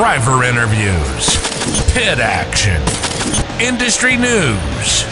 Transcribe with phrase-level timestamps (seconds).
[0.00, 1.38] driver interviews,
[1.94, 2.76] pit action,
[3.58, 5.04] industry news.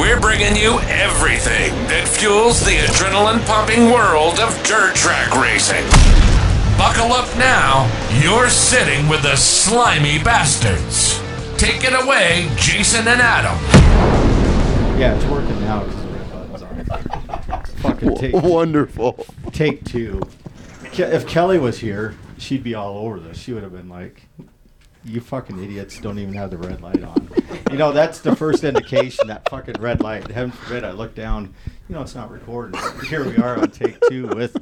[0.00, 5.84] We're bringing you everything that fuels the adrenaline pumping world of dirt track racing.
[6.76, 7.86] Buckle up now.
[8.20, 11.20] You're sitting with the slimy bastards.
[11.56, 13.54] Take it away, Jason and Adam.
[14.98, 17.64] Yeah, it's working now because the red button's on.
[17.76, 19.24] Fucking take, Wonderful.
[19.52, 20.20] take two.
[20.86, 23.38] Ke- If Kelly was here, she'd be all over this.
[23.38, 24.28] She would have been like,
[25.04, 27.28] "You fucking idiots don't even have the red light on."
[27.70, 30.30] You know, that's the first indication that fucking red light.
[30.30, 31.54] Heaven forbid I look down.
[31.88, 32.80] You know, it's not recording.
[33.08, 34.56] Here we are on take two with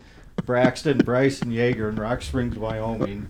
[0.44, 3.28] Braxton, Bryson Yeager in Rock Springs, Wyoming,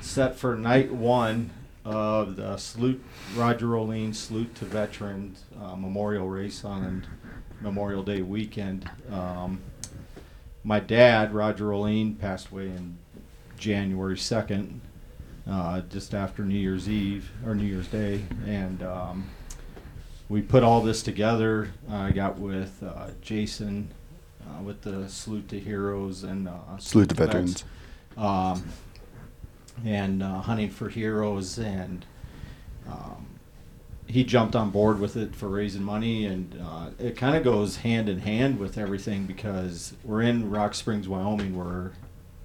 [0.00, 1.50] set for night one
[1.84, 3.02] of the salute
[3.34, 7.06] Roger Rolene salute to veterans uh, memorial race on
[7.60, 8.88] Memorial Day weekend.
[9.10, 9.60] Um,
[10.64, 12.98] my dad, Roger Rolene, passed away in
[13.58, 14.78] January 2nd,
[15.48, 18.22] uh, just after New Year's Eve or New Year's Day.
[18.46, 19.28] And um,
[20.28, 21.70] we put all this together.
[21.90, 23.90] I got with uh, Jason
[24.48, 27.64] uh, with the Salute to Heroes and uh, Salute to veterans.
[28.16, 28.68] Um,
[29.84, 31.58] and uh, Hunting for Heroes.
[31.58, 32.04] And
[32.88, 33.26] um,
[34.06, 37.76] he jumped on board with it for raising money, and uh, it kind of goes
[37.76, 41.92] hand in hand with everything because we're in Rock Springs, Wyoming, where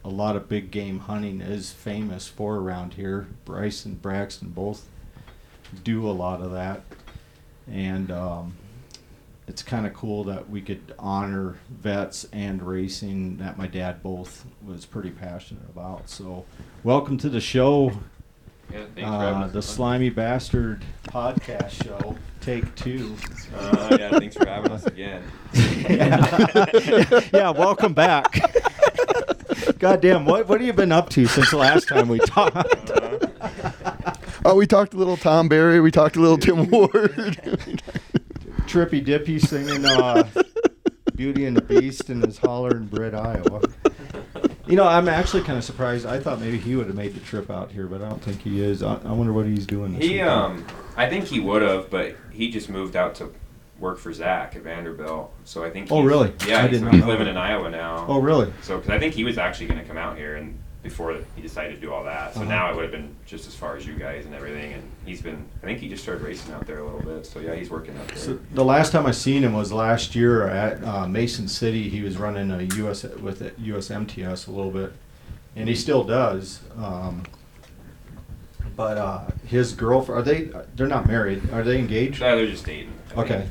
[0.06, 3.28] a lot of big game hunting is famous for around here.
[3.46, 4.86] Bryce and Braxton both
[5.84, 6.82] do a lot of that,
[7.72, 8.56] and um,
[9.48, 14.46] it's kind of cool that we could honor vets and racing that my dad both
[14.66, 16.10] was pretty passionate about.
[16.10, 16.46] So,
[16.84, 17.92] welcome to the show.
[18.72, 19.14] Yeah, thanks Uh,
[19.46, 19.52] us.
[19.52, 23.16] the Slimy Bastard podcast show, take two.
[23.56, 25.24] Uh, yeah, thanks for having us again.
[25.54, 27.20] yeah.
[27.34, 28.42] yeah, welcome back.
[29.80, 32.92] Goddamn, what what have you been up to since the last time we talked?
[34.46, 35.80] Oh, we talked a little Tom Barry.
[35.80, 36.92] We talked a little Tim Ward.
[38.68, 40.28] Trippy Dippy singing uh,
[41.16, 43.62] Beauty and the Beast in his holler in Britt, Iowa.
[44.68, 46.06] You know, I'm actually kind of surprised.
[46.06, 48.42] I thought maybe he would have made the trip out here, but I don't think
[48.42, 48.84] he is.
[48.84, 49.94] I, I wonder what he's doing.
[49.94, 50.30] This He, weekend.
[50.30, 53.32] um, I think he would have, but he just moved out to
[53.84, 55.28] work for Zach at Vanderbuilt.
[55.44, 55.92] So I think.
[55.92, 56.32] Oh, really?
[56.48, 58.06] Yeah, I he's, didn't living in Iowa now.
[58.08, 58.52] Oh, really?
[58.62, 61.42] So, because I think he was actually going to come out here and before he
[61.42, 62.34] decided to do all that.
[62.34, 62.50] So Uh-huh.
[62.50, 64.74] now it would have been just as far as you guys and everything.
[64.74, 67.26] And he's been, I think he just started racing out there a little bit.
[67.26, 68.18] So yeah, he's working out there.
[68.18, 71.88] So the last time I seen him was last year at uh, Mason City.
[71.90, 74.92] He was running a US with it, USMTS a little bit,
[75.56, 76.60] and he still does.
[76.78, 77.24] Um,
[78.76, 80.50] but uh, his girlfriend are they?
[80.76, 81.50] They're not married.
[81.54, 82.20] Are they engaged?
[82.22, 82.92] Yeah, they're just dating.
[83.12, 83.46] I think.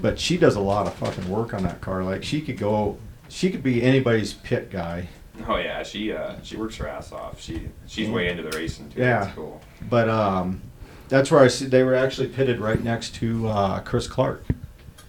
[0.00, 2.04] But she does a lot of fucking work on that car.
[2.04, 5.08] Like she could go, she could be anybody's pit guy.
[5.46, 7.40] Oh yeah, she uh, she works her ass off.
[7.40, 9.00] She she's way into the racing too.
[9.00, 9.24] Yeah.
[9.24, 9.60] That's cool.
[9.88, 10.62] But um,
[11.08, 14.44] that's where I see they were actually pitted right next to uh, Chris Clark.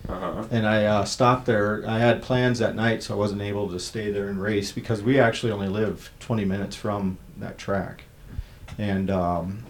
[0.08, 0.44] Uh huh.
[0.50, 1.84] And I uh, stopped there.
[1.88, 5.04] I had plans that night, so I wasn't able to stay there and race because
[5.04, 8.04] we actually only live 20 minutes from that track.
[8.78, 9.66] And um,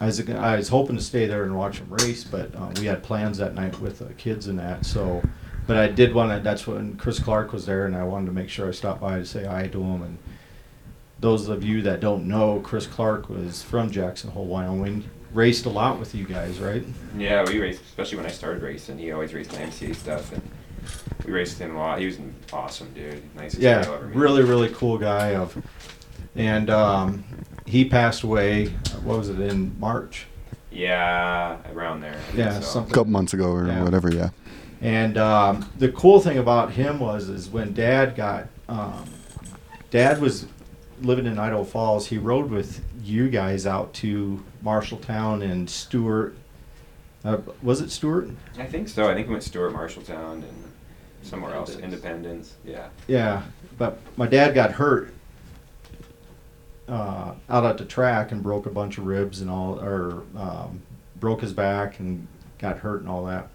[0.00, 2.86] I was I was hoping to stay there and watch them race, but uh, we
[2.86, 4.86] had plans that night with the kids and that.
[4.86, 5.22] So,
[5.66, 6.40] but I did want to.
[6.42, 9.18] That's when Chris Clark was there, and I wanted to make sure I stopped by
[9.18, 10.02] to say hi to him.
[10.02, 10.18] And
[11.18, 15.04] those of you that don't know, Chris Clark was from Jackson Hole, Wyoming.
[15.34, 16.82] Raced a lot with you guys, right?
[17.16, 18.98] Yeah, we raced, especially when I started racing.
[18.98, 20.42] He always raced my MCA stuff, and
[21.26, 21.98] we raced him a lot.
[21.98, 25.34] He was an awesome dude, nicest yeah, ever really, really cool guy.
[25.34, 25.60] Of,
[26.38, 27.24] and um,
[27.66, 28.66] he passed away.
[28.68, 28.70] uh,
[29.02, 30.26] What was it in March?
[30.70, 32.18] Yeah, around there.
[32.34, 32.58] Yeah, so.
[32.58, 32.94] a something.
[32.94, 33.82] couple months ago or Yeah.
[33.82, 34.10] whatever.
[34.14, 34.30] Yeah.
[34.80, 39.04] And um, the cool thing about him was, is when Dad got, um,
[39.90, 40.46] Dad was
[41.02, 42.06] living in Idaho Falls.
[42.06, 46.36] He rode with you guys out to Marshalltown and Stewart.
[47.24, 48.28] Uh, was it Stewart?
[48.58, 49.10] I think so.
[49.10, 50.64] I think we went Stewart, Marshalltown, and
[51.22, 51.76] somewhere else.
[51.76, 52.54] Independence.
[52.64, 52.88] Yeah.
[53.08, 53.42] Yeah,
[53.78, 55.12] but my dad got hurt
[56.88, 60.82] uh, out at the track and broke a bunch of ribs and all, or um,
[61.16, 62.26] broke his back and
[62.58, 63.48] got hurt and all that.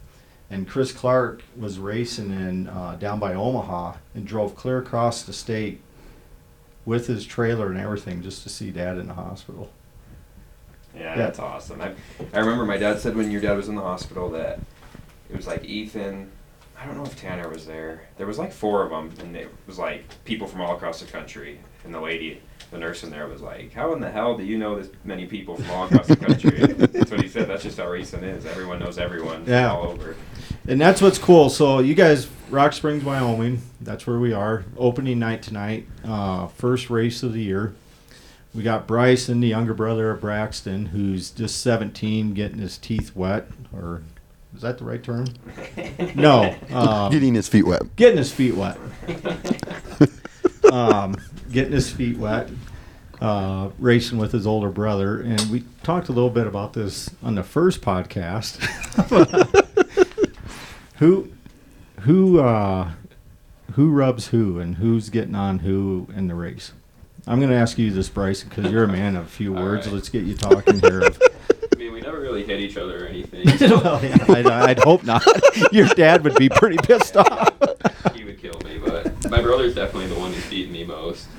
[0.49, 5.33] And Chris Clark was racing in uh, down by Omaha and drove clear across the
[5.33, 5.81] state
[6.85, 9.71] with his trailer and everything just to see Dad in the hospital.
[10.95, 11.15] Yeah, Yeah.
[11.15, 11.81] that's awesome.
[11.81, 11.93] I,
[12.33, 14.59] I remember my dad said when your dad was in the hospital that
[15.29, 16.29] it was like Ethan.
[16.79, 18.03] I don't know if Tanner was there.
[18.17, 21.05] There was like four of them, and it was like people from all across the
[21.09, 21.59] country.
[21.85, 22.41] And the lady,
[22.73, 25.25] the nurse in there, was like, "How in the hell do you know this many
[25.25, 27.47] people from all across the country?" that's what he said.
[27.47, 28.45] That's just how racing is.
[28.45, 29.71] Everyone knows everyone Yeah.
[29.71, 30.15] all over.
[30.67, 31.49] And that's what's cool.
[31.49, 33.61] So you guys, Rock Springs, Wyoming.
[33.81, 34.65] That's where we are.
[34.77, 35.87] Opening night tonight.
[36.05, 37.73] Uh, first race of the year.
[38.53, 43.47] we got Bryson, the younger brother of Braxton, who's just 17, getting his teeth wet,
[43.75, 44.03] or
[44.55, 45.25] is that the right term?
[46.15, 47.95] No, uh, Getting his feet wet.
[47.95, 48.77] getting his feet wet.
[50.71, 51.15] um,
[51.51, 52.49] getting his feet wet,
[53.23, 57.35] uh, racing with his older brother, and we talked a little bit about this on
[57.35, 58.57] the first podcast.
[60.97, 61.31] who,
[62.01, 62.91] who, uh,
[63.71, 66.73] who rubs who, and who's getting on who in the race?
[67.25, 69.87] I'm going to ask you this, Bryson, because you're a man of few All words.
[69.87, 69.95] right.
[69.95, 71.03] Let's get you talking here.
[71.03, 71.21] Of,
[71.73, 73.45] I mean, we never really hit each other or anything.
[73.69, 75.25] well, yeah, I'd, I'd hope not.
[75.71, 77.53] Your dad would be pretty pissed off.
[78.13, 81.29] he would kill me, but my brother's definitely the one who's beating me most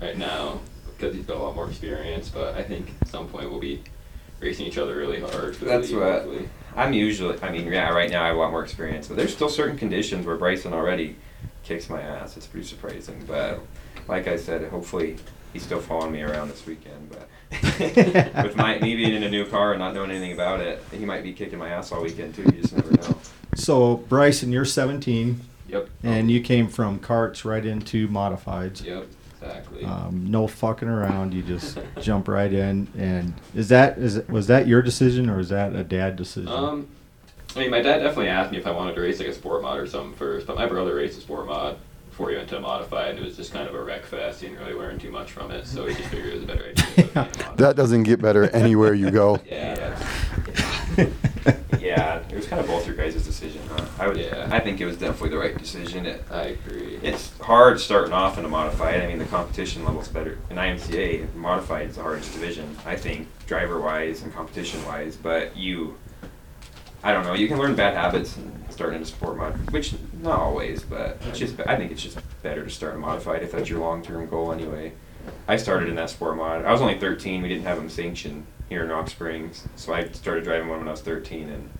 [0.00, 0.58] right now
[0.98, 2.28] because he's got a lot more experience.
[2.28, 3.82] But I think at some point we'll be
[4.40, 5.56] racing each other really hard.
[5.56, 6.48] For That's lead, what- hopefully.
[6.76, 9.32] I'm usually, I mean, yeah, right now I have a lot more experience, but there's
[9.32, 11.16] still certain conditions where Bryson already
[11.64, 12.36] kicks my ass.
[12.36, 13.60] It's pretty surprising, but
[14.06, 15.16] like I said, hopefully
[15.52, 17.10] he's still following me around this weekend.
[17.10, 17.28] But
[18.44, 21.04] with my me being in a new car and not knowing anything about it, he
[21.04, 22.42] might be kicking my ass all weekend too.
[22.42, 23.18] You just never know.
[23.56, 25.88] So, Bryson, you're 17, Yep.
[26.04, 28.84] and you came from carts right into modifieds.
[28.84, 29.06] Yep.
[29.40, 29.84] Exactly.
[29.84, 31.32] Um, no fucking around.
[31.34, 32.88] You just jump right in.
[32.96, 36.48] And is that is was that your decision or is that a dad decision?
[36.48, 36.88] Um,
[37.56, 39.62] I mean, my dad definitely asked me if I wanted to race like a sport
[39.62, 41.78] mod or something first, but my brother raced a sport mod
[42.10, 44.40] before he went to a modified, and it was just kind of a wreck fest.
[44.40, 46.46] He didn't really learn too much from it, so he just figured it was a
[46.46, 46.74] better idea.
[46.74, 47.56] to put me in a.
[47.56, 49.40] That doesn't get better anywhere you go.
[49.46, 49.96] yeah.
[50.96, 51.06] Yeah,
[51.98, 53.84] it was kind of both your guys' decision, huh?
[53.98, 54.48] I would, Yeah.
[54.50, 56.06] I think it was definitely the right decision.
[56.06, 56.98] It, I agree.
[57.02, 59.00] it's hard starting off in a modified.
[59.02, 60.38] I mean, the competition level's better.
[60.50, 65.16] In IMCA, modified is the hardest division, I think, driver wise and competition wise.
[65.16, 65.96] But you,
[67.02, 69.94] I don't know, you can learn bad habits and starting in a sport mod, which
[70.22, 73.52] not always, but it's just, I think it's just better to start in modified if
[73.52, 74.92] that's your long term goal anyway.
[75.46, 76.64] I started in that sport mod.
[76.64, 77.42] I was only 13.
[77.42, 80.88] We didn't have them sanctioned here in Rock Springs, so I started driving one when
[80.88, 81.70] I was 13, and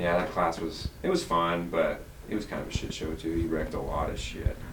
[0.00, 3.12] yeah, that class was it was fun, but it was kind of a shit show
[3.14, 3.34] too.
[3.34, 4.56] He wrecked a lot of shit.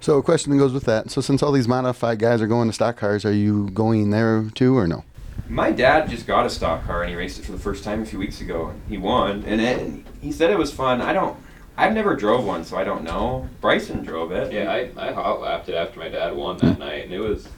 [0.00, 1.10] So a question that goes with that.
[1.10, 4.44] So since all these modified guys are going to stock cars, are you going there
[4.54, 5.04] too or no?
[5.48, 8.02] My dad just got a stock car and he raced it for the first time
[8.02, 8.68] a few weeks ago.
[8.68, 11.00] and He won, and it, he said it was fun.
[11.00, 11.36] I don't.
[11.76, 13.48] I've never drove one, so I don't know.
[13.62, 14.52] Bryson drove it.
[14.52, 17.48] Yeah, I, I hot lapped it after my dad won that night, and it was,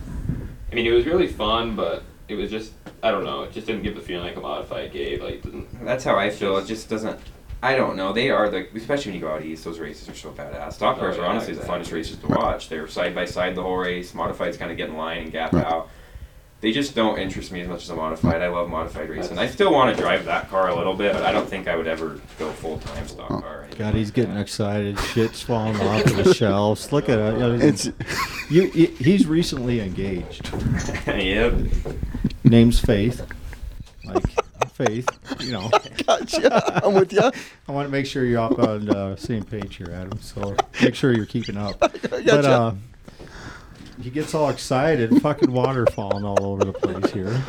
[0.70, 3.66] I mean, it was really fun, but it was just, I don't know, it just
[3.66, 5.22] didn't give the feeling like a modified gave.
[5.22, 6.56] Like, it didn't, That's how I feel.
[6.58, 7.18] It just doesn't.
[7.64, 8.12] I don't know.
[8.12, 9.64] They are the especially when you go out east.
[9.64, 10.72] Those races are so badass.
[10.74, 12.68] Stock Oh, cars are yeah, honestly the funnest races to watch.
[12.68, 14.12] They're side by side the whole race.
[14.12, 15.64] Modifieds kind of get in line and gap Right.
[15.64, 15.88] out.
[16.60, 18.40] They just don't interest me as much as a modified.
[18.42, 19.36] I love modified racing.
[19.38, 21.74] I still want to drive that car a little bit, but I don't think I
[21.76, 23.40] would ever go full time stock Oh.
[23.40, 23.62] car.
[23.62, 24.40] or God, he's like getting that.
[24.40, 24.98] excited.
[24.98, 26.92] Shit's falling off of the shelves.
[26.92, 27.34] Look at it.
[27.34, 27.86] You know, It's
[28.50, 30.50] you, you- he's recently engaged.
[31.06, 31.54] yep.
[32.52, 33.26] Name's Faith.
[34.04, 34.22] Like
[34.74, 35.08] Faith,
[35.40, 35.70] you know.
[36.06, 36.84] gotcha.
[36.84, 37.20] I'm with you.
[37.68, 40.20] I want to make sure you're up on the same page here, Adam.
[40.20, 41.78] So make sure you're keeping up.
[42.10, 42.72] But uh,
[44.02, 45.22] he gets all excited.
[45.22, 47.42] Fucking water falling all over the place here.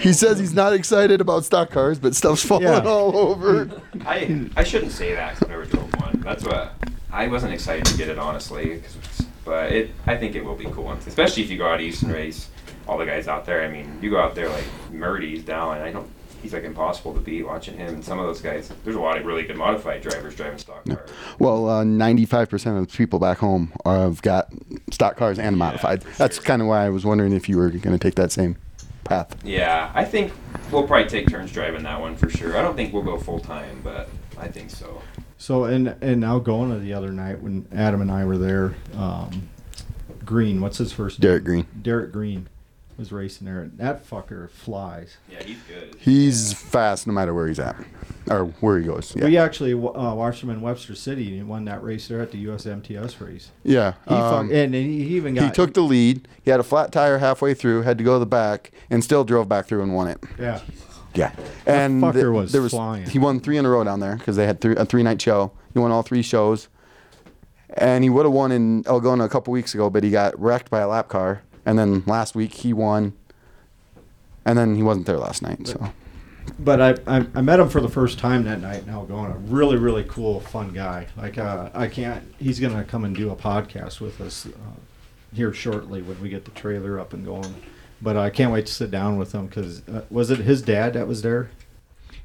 [0.00, 2.80] He says he's not excited about stock cars, but stuff's falling Yeah.
[2.84, 3.70] all over.
[4.04, 6.20] I I shouldn't say that 'cause I never drove one.
[6.24, 6.74] That's what
[7.12, 10.56] I wasn't excited to get it honestly, 'cause it's- but it I think it will
[10.56, 12.48] be cool, especially if you go out east and race.
[12.86, 13.62] All the guys out there.
[13.62, 16.08] I mean, you go out there like Murdy's down, and I don't.
[16.42, 17.94] He's like impossible to beat watching him.
[17.94, 20.84] And some of those guys, there's a lot of really good modified drivers driving stock
[20.84, 21.10] cars.
[21.40, 24.52] Well, uh, 95% of the people back home have got
[24.92, 26.02] stock cars and modified.
[26.18, 26.44] That's sure.
[26.44, 28.58] kind of why I was wondering if you were going to take that same
[29.06, 29.36] path.
[29.44, 30.32] Yeah, I think
[30.70, 32.56] we'll probably take turns driving that one for sure.
[32.56, 35.02] I don't think we'll go full time, but I think so.
[35.38, 38.74] So and and now going to the other night when Adam and I were there,
[38.96, 39.48] um,
[40.24, 41.62] Green, what's his first Derek name?
[41.62, 41.82] Green.
[41.82, 42.48] Derek Green
[42.96, 43.60] was racing there.
[43.60, 45.16] And that fucker flies.
[45.30, 45.96] Yeah, he's good.
[45.98, 47.76] He's fast no matter where he's at
[48.30, 49.14] or where he goes.
[49.16, 49.26] Yeah.
[49.26, 51.26] We actually uh, watched him in Webster City.
[51.28, 53.50] and He won that race there at the USMTS race.
[53.64, 53.94] yeah.
[54.08, 54.80] He um, fuck, and he
[55.16, 56.26] even got he took the lead.
[56.42, 59.24] He had a flat tire halfway through, had to go to the back, and still
[59.24, 60.18] drove back through and won it.
[60.38, 60.60] yeah.
[61.14, 61.32] Yeah,
[61.64, 63.08] and fucker th- was there was flying.
[63.08, 65.22] he won three in a row down there because they had three, a three night
[65.22, 65.50] show.
[65.72, 66.68] He won all three shows,
[67.70, 70.68] and he would have won in Algona a couple weeks ago, but he got wrecked
[70.68, 71.40] by a lap car.
[71.66, 73.12] And then last week he won,
[74.44, 75.66] and then he wasn't there last night.
[75.66, 75.90] So
[76.58, 78.86] But I, I I met him for the first time that night.
[78.86, 81.08] Now going a really really cool fun guy.
[81.16, 82.22] Like uh, I can't.
[82.38, 84.50] He's gonna come and do a podcast with us uh,
[85.34, 87.54] here shortly when we get the trailer up and going.
[88.00, 90.92] But I can't wait to sit down with him because uh, was it his dad
[90.94, 91.50] that was there?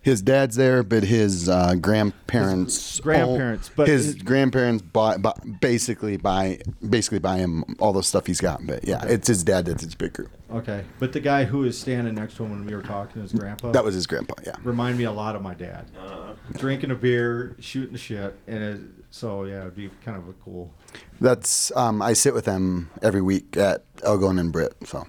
[0.03, 5.17] His dad's there, but his uh, grandparents, His grandparents, own- but his, his- grandparents buy,
[5.17, 8.65] buy, basically buy basically buy him all the stuff he's got.
[8.65, 10.31] But yeah, it's his dad that's his big group.
[10.51, 13.31] Okay, but the guy who is standing next to him when we were talking, his
[13.31, 14.34] grandpa, That was his grandpa.
[14.46, 14.55] Yeah.
[14.63, 15.86] remind me a lot of my dad.
[15.98, 18.81] Uh, Drinking a beer, shooting the shit, and it,
[19.12, 20.74] so yeah, it'd be kind of a cool.
[21.22, 24.75] That's um, I sit with them every week at Elgon and Britt.
[24.86, 25.05] So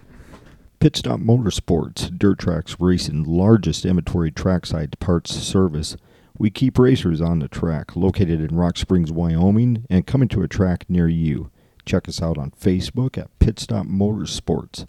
[0.82, 5.96] Pit Stop Motorsports, Dirt Tracks Racing, largest inventory trackside parts service.
[6.36, 10.48] We keep racers on the track, located in Rock Springs, Wyoming, and coming to a
[10.48, 11.52] track near you.
[11.86, 14.86] Check us out on Facebook at Pit Stop Motorsports.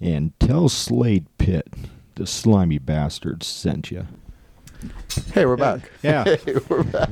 [0.00, 1.68] And tell Slade Pitt,
[2.14, 4.06] the slimy bastard, sent you.
[5.34, 5.90] hey, we're back.
[6.02, 7.10] Yeah, Hey, we're back.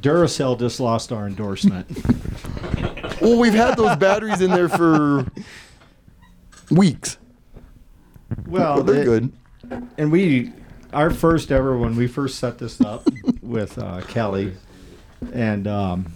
[0.00, 1.88] Duracell just lost our endorsement.
[3.20, 5.26] Well, we've had those batteries in there for
[6.70, 7.18] weeks.
[8.46, 9.32] Well, they're it- good.
[9.98, 10.52] and we
[10.92, 13.06] our first ever when we first set this up
[13.42, 14.54] with uh, Kelly,
[15.32, 16.12] and um,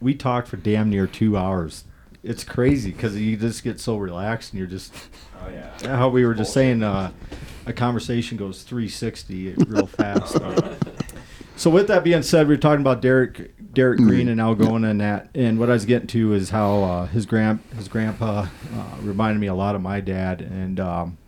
[0.00, 1.84] we talked for damn near two hours.
[2.22, 4.94] It's crazy because you just get so relaxed and you're just
[5.44, 5.96] oh yeah.
[5.96, 6.82] how we were just saying.
[6.82, 7.10] Uh,
[7.64, 10.36] a conversation goes 360 real fast.
[11.56, 15.30] so with that being said, we're talking about Derek Derek Green and Algona and that.
[15.34, 19.40] And what I was getting to is how uh, his grand his grandpa uh, reminded
[19.40, 20.42] me a lot of my dad.
[20.42, 21.18] And um,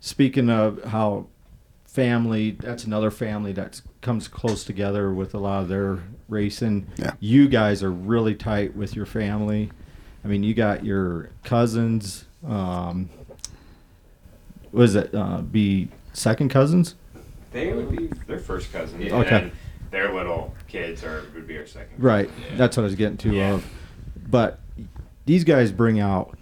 [0.00, 1.26] speaking of how
[1.86, 6.86] family, that's another family that comes close together with a lot of their racing.
[6.96, 7.12] Yeah.
[7.20, 9.70] You guys are really tight with your family.
[10.24, 12.26] I mean, you got your cousins.
[12.46, 13.10] Um,
[14.72, 16.94] was it uh, be second cousins?
[17.52, 19.02] They would be their first cousins.
[19.02, 19.16] Yeah.
[19.16, 19.36] Okay.
[19.42, 19.52] And
[19.90, 22.02] their little kids are would be our second.
[22.02, 22.28] Right.
[22.42, 22.56] cousin.
[22.58, 23.32] That's what I was getting to.
[23.32, 23.54] Yeah.
[23.54, 23.66] Of,
[24.28, 24.60] but
[25.26, 26.36] these guys bring out.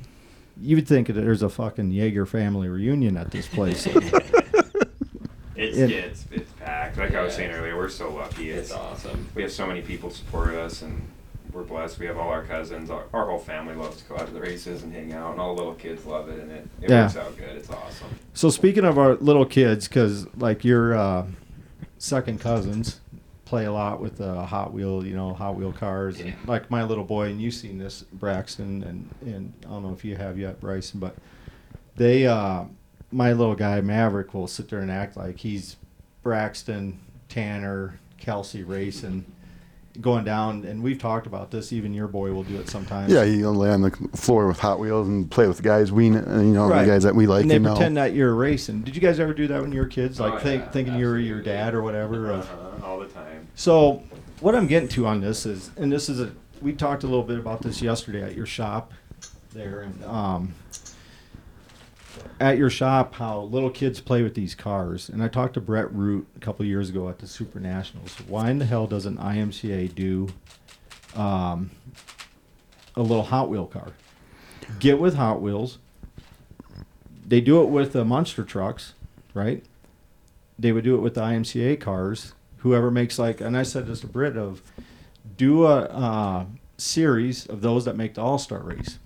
[0.61, 3.87] You would think that there's a fucking Yeager family reunion at this place.
[5.57, 6.99] It's It- yeah, it's, it's packed.
[6.99, 8.50] Like I was saying earlier, we're so lucky.
[8.50, 9.28] It's awesome.
[9.35, 11.02] We have so many people support us, and
[11.52, 11.99] we're blessed.
[11.99, 12.90] We have all our cousins.
[12.90, 15.40] Our, our whole family loves to go out to the races and hang out, and
[15.40, 17.02] all the little kids love it, and it, it Yeah.
[17.07, 17.57] works out good.
[17.57, 18.07] It's awesome.
[18.35, 21.26] so speaking of our little kids, because like your uh,
[21.99, 23.00] second cousins
[23.49, 26.83] play a lot with uh, Hot Wheel, you know, Hot Wheel cars, and like my
[26.85, 30.38] little boy, and you've seen this, Braxton, and and I don't know if you have
[30.38, 31.17] yet, Bryson, but
[31.97, 32.64] they, uh,
[33.11, 35.76] my little guy Maverick will sit there and act like he's
[36.23, 37.00] Braxton,
[37.31, 39.25] Tanner, Kelsey racing,
[40.00, 41.73] going down, and we've talked about this.
[41.73, 43.11] Even your boy will do it sometimes.
[43.11, 46.05] Yeah, he'll lay on the floor with Hot Wheels and play with the guys we,
[46.09, 46.85] you know, Right.
[46.85, 47.43] the guys that we like.
[47.43, 47.75] and they you know.
[47.75, 48.83] pretend that you're racing.
[48.83, 50.21] Did you guys ever do that when you were kids?
[50.21, 52.31] Like Oh, think, yeah, thinking you were your dad or whatever?
[52.31, 53.47] Of, Uh-huh, all the time.
[53.54, 54.02] So,
[54.40, 57.23] what I'm getting to on this is, and this is a, we talked a little
[57.23, 58.92] bit about this yesterday at your shop
[59.52, 60.54] there, and um,
[62.40, 65.09] at your shop, how little kids play with these cars.
[65.09, 68.14] And I talked to Brett Root a couple years ago at the Super Nationals.
[68.26, 70.28] Why in the hell doesn't IMCA do
[71.14, 71.71] um,
[72.97, 73.92] a little Hot Wheel car?
[74.78, 75.78] Get with Hot Wheels.
[77.26, 78.95] They do it with the monster trucks,
[79.35, 79.62] right?
[80.59, 82.35] they would do it with the IMCA cars.
[82.69, 84.61] Whoever makes like, and I said this to Britt of,
[85.39, 86.45] do a uh,
[86.77, 88.99] series of those that make the All Star race.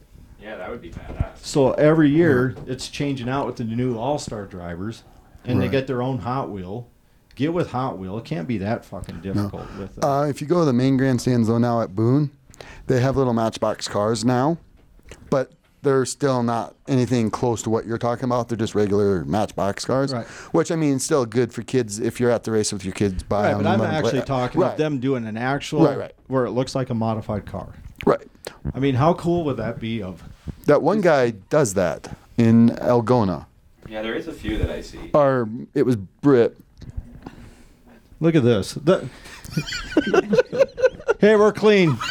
[0.42, 1.38] Yeah, that would be badass.
[1.38, 5.04] So every year it's changing out with the new All Star drivers,
[5.44, 6.88] and they get their own Hot Wheel.
[7.36, 8.18] Get with Hot Wheel.
[8.18, 10.02] It can't be that fucking difficult with.
[10.02, 12.32] Uh, Uh, if you go to the main grandstands though now at Boone,
[12.88, 14.58] they have little Matchbox cars now,
[15.30, 18.48] but they're still not anything close to what you're talking about.
[18.48, 20.26] They're just regular Matchbox cars, Right.
[20.52, 23.22] which I mean, still good for kids if you're at the race with your kids.
[23.24, 25.36] Buy right, them but I'm let 'em play- actually talking right, about them doing an
[25.36, 26.14] actual Right, right.
[26.28, 27.68] where it looks like a modified car.
[28.06, 28.26] Right.
[28.74, 30.02] I mean, how cool would that be?
[30.02, 30.22] Of
[30.66, 33.46] That one guy does that in Algona,
[33.88, 35.10] Yeah, there is a few that I see.
[35.14, 36.56] or it was Britt.
[38.20, 38.74] Look at this.
[38.74, 39.08] The-
[41.20, 41.98] hey, we're clean.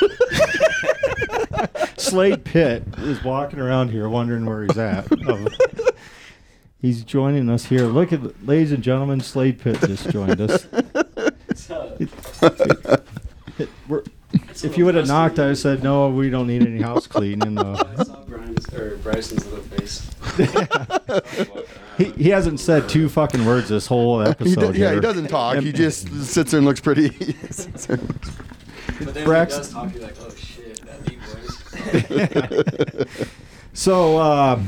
[1.98, 5.08] Slade Pitt is walking around here wondering where he's at.
[5.28, 5.48] Oh.
[6.80, 7.86] He's joining us here.
[7.86, 10.68] Look at, ladies and gentlemen, Slade Pitt just joined us.
[13.88, 14.04] We're-
[14.64, 17.06] if you would have knocked, I would have said, no, we don't need any house
[17.06, 17.58] cleaning.
[17.58, 20.10] I Uh, saw Brian's or Bryson's little face.
[21.98, 24.74] he, he hasn't said two fucking words this whole He episode.
[24.74, 25.58] do- yeah, he doesn't talk.
[25.58, 27.10] And- he just sits there and looks pretty.
[27.10, 31.61] But then Brax- he does talk, you're like, oh shit, that deep voice.
[33.74, 34.62] So uh,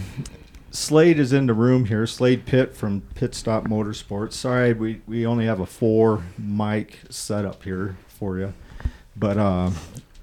[0.72, 2.07] Slade is in the room here.
[2.07, 4.33] Slade Pitt from Pit Stop Motorsports.
[4.33, 8.53] Sorry, we, we only have a four mic setup here for you,
[9.15, 9.72] but uh,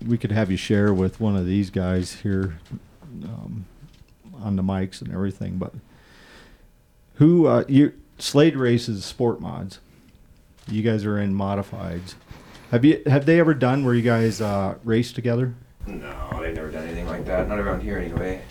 [0.06, 2.58] we could have you share with one of these guys here
[3.24, 3.66] um,
[4.40, 5.58] on the mics and everything.
[5.58, 5.74] But
[7.14, 9.78] who uh, you Slade races sport mods.
[10.68, 12.14] You guys are in modifieds.
[12.70, 15.54] Have you have they ever done where you guys uh, race together?
[15.86, 17.48] No, they've never done anything like that.
[17.48, 18.42] Not around here anyway.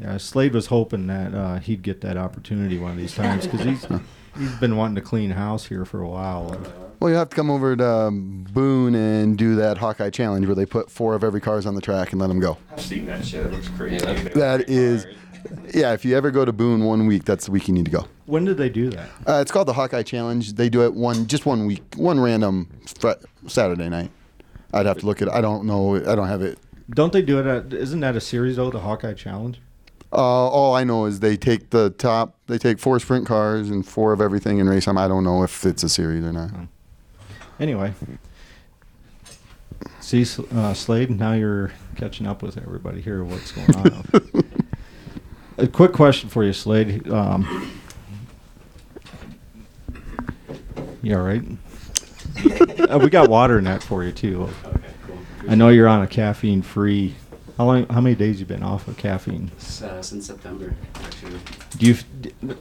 [0.00, 3.60] Yeah, Slade was hoping that uh, he'd get that opportunity one of these times because
[3.66, 3.86] he's
[4.38, 6.56] he's been wanting to clean house here for a while.
[6.98, 10.54] Well, you have to come over to um, Boone and do that Hawkeye Challenge where
[10.54, 12.56] they put four of every cars on the track and let them go.
[12.70, 13.44] I've seen that shit.
[13.44, 14.04] It looks crazy.
[14.06, 15.06] That is,
[15.74, 15.92] yeah.
[15.92, 18.06] If you ever go to Boone one week, that's the week you need to go.
[18.26, 19.08] When did they do that?
[19.26, 20.54] Uh, it's called the Hawkeye Challenge.
[20.54, 23.10] They do it one just one week, one random fr-
[23.48, 24.10] Saturday night.
[24.72, 25.28] I'd have to look at.
[25.28, 25.34] it.
[25.34, 25.96] I don't know.
[25.96, 26.58] I don't have it.
[26.90, 27.46] Don't they do it?
[27.46, 28.70] At, isn't that a series though?
[28.70, 29.60] The Hawkeye Challenge.
[30.12, 32.36] Uh, all I know is they take the top.
[32.46, 34.98] They take four sprint cars and four of everything and race them.
[34.98, 36.50] I don't know if it's a series or not.
[37.58, 37.94] Anyway,
[40.00, 41.10] see uh, Slade.
[41.10, 43.24] Now you're catching up with everybody here.
[43.24, 44.04] What's going on?
[45.58, 47.08] a quick question for you, Slade.
[47.08, 47.70] Um,
[51.02, 51.42] you all right?
[52.88, 54.48] Uh, we got water in that for you too.
[54.64, 55.18] Okay, cool.
[55.48, 57.14] I know you're on a caffeine free.
[57.58, 57.86] How long?
[57.88, 59.50] How many days you been off of caffeine?
[59.82, 61.38] Uh, since September, actually.
[61.78, 61.96] Do you,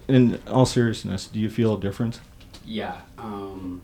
[0.08, 2.20] in all seriousness, do you feel a difference?
[2.66, 3.01] Yeah.
[3.18, 3.82] Um,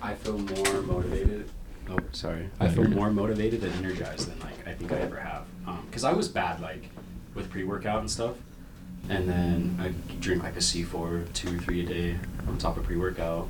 [0.00, 1.48] I feel more motivated.
[1.90, 2.48] Oh, sorry.
[2.60, 5.46] I feel more motivated and energized than like I think I ever have.
[5.86, 6.88] Because I was bad like
[7.34, 8.36] with pre-workout and stuff,
[9.08, 12.84] and then I drink like a C4 two or three a day on top of
[12.84, 13.48] pre-workout,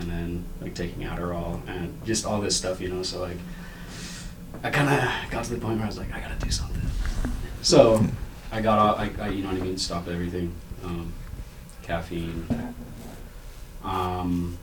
[0.00, 3.02] and then like taking Adderall and just all this stuff, you know.
[3.02, 3.36] So like,
[4.62, 6.82] I kind of got to the point where I was like, I gotta do something.
[7.62, 8.04] So
[8.50, 8.98] I got off.
[8.98, 9.78] I, I you know what I mean.
[9.78, 10.54] Stopped everything.
[10.82, 11.12] Um,
[11.82, 12.74] caffeine.
[13.84, 14.58] Um,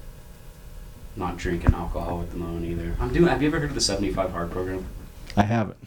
[1.15, 2.96] not drinking alcohol at the moment either.
[3.00, 3.27] I'm doing.
[3.27, 4.86] Have you ever heard of the 75 hard program?
[5.36, 5.77] I haven't.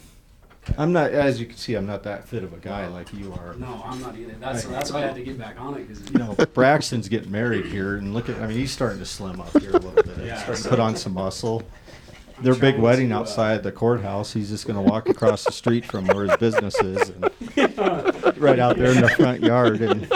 [0.76, 3.32] I'm not, as you can see, I'm not that fit of a guy like you
[3.32, 3.54] are.
[3.54, 4.34] No, I'm not either.
[4.38, 7.30] That's that's why I had to get back on it because You know, Braxton's getting
[7.30, 9.92] married here, and look at, I mean, he's starting to slim up here a little
[9.92, 10.18] bit.
[10.18, 11.62] Yeah, He's starting to put on some muscle.
[12.40, 15.52] Their big trying wedding to, uh, outside the courthouse, he's just gonna walk across the
[15.52, 17.30] street from where his business is, and
[18.38, 20.10] right out there in the front yard, and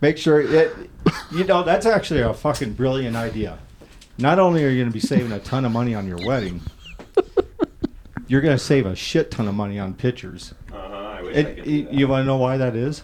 [0.00, 0.74] make sure it.
[1.32, 3.58] You know, that's actually a fucking brilliant idea.
[4.18, 6.60] Not only are you gonna be saving a ton of money on your wedding,
[8.28, 10.54] you're gonna save a shit ton of money on pictures.
[10.72, 13.02] Uh-huh, I wish I could do you want to know why that is?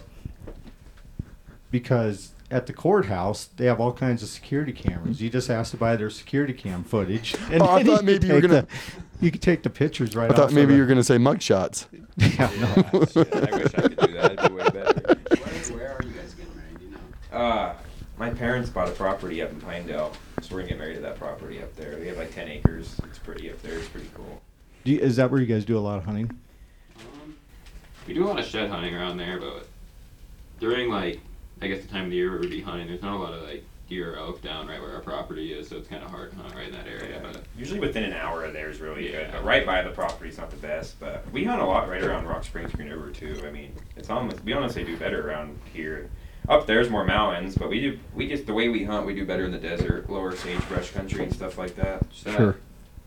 [1.71, 5.21] Because at the courthouse, they have all kinds of security cameras.
[5.21, 7.35] You just have to buy their security cam footage.
[7.51, 8.67] And Oh, I thought can maybe you were gonna- the-
[9.21, 11.41] you can take the pictures right I thought off maybe you were gonna say mug
[11.41, 11.87] shots.
[12.17, 12.49] Yeah,
[12.93, 13.05] no.
[13.05, 14.31] Shit, I wish I could do that.
[14.33, 15.15] It'd be way better.
[15.27, 16.81] where, where are you guys getting married?
[16.81, 17.37] You know.
[17.37, 17.75] Uh,
[18.17, 21.17] my parents bought a property up in Pinedale, so we're gonna get married to that
[21.19, 21.97] property up there.
[21.99, 22.95] We have like ten acres.
[23.03, 23.77] It's pretty up there.
[23.77, 24.41] It's pretty cool.
[24.85, 26.29] Do you, is that where you guys do a lot of hunting?
[26.99, 27.35] Um,
[28.07, 29.67] We do a lot of shed hunting around there, but
[30.59, 31.19] during like
[31.61, 33.33] I guess the time of the year where we'd be hunting, there's not a lot
[33.33, 36.09] of like deer or elk down right where our property is, so it's kind of
[36.11, 37.19] hard to hunt right in that area.
[37.21, 40.29] But Usually within an hour of there is really good, but right by the property
[40.29, 40.99] is not the best.
[40.99, 43.41] But we hunt a lot right around Rock Springs Green River too.
[43.43, 46.11] I mean, it's almost we honestly do better around here.
[46.47, 49.25] Up there's more mountains, but we do we just the way we hunt, we do
[49.25, 52.01] better in the desert, lower sagebrush country and stuff like that.
[52.23, 52.55] that, Sure.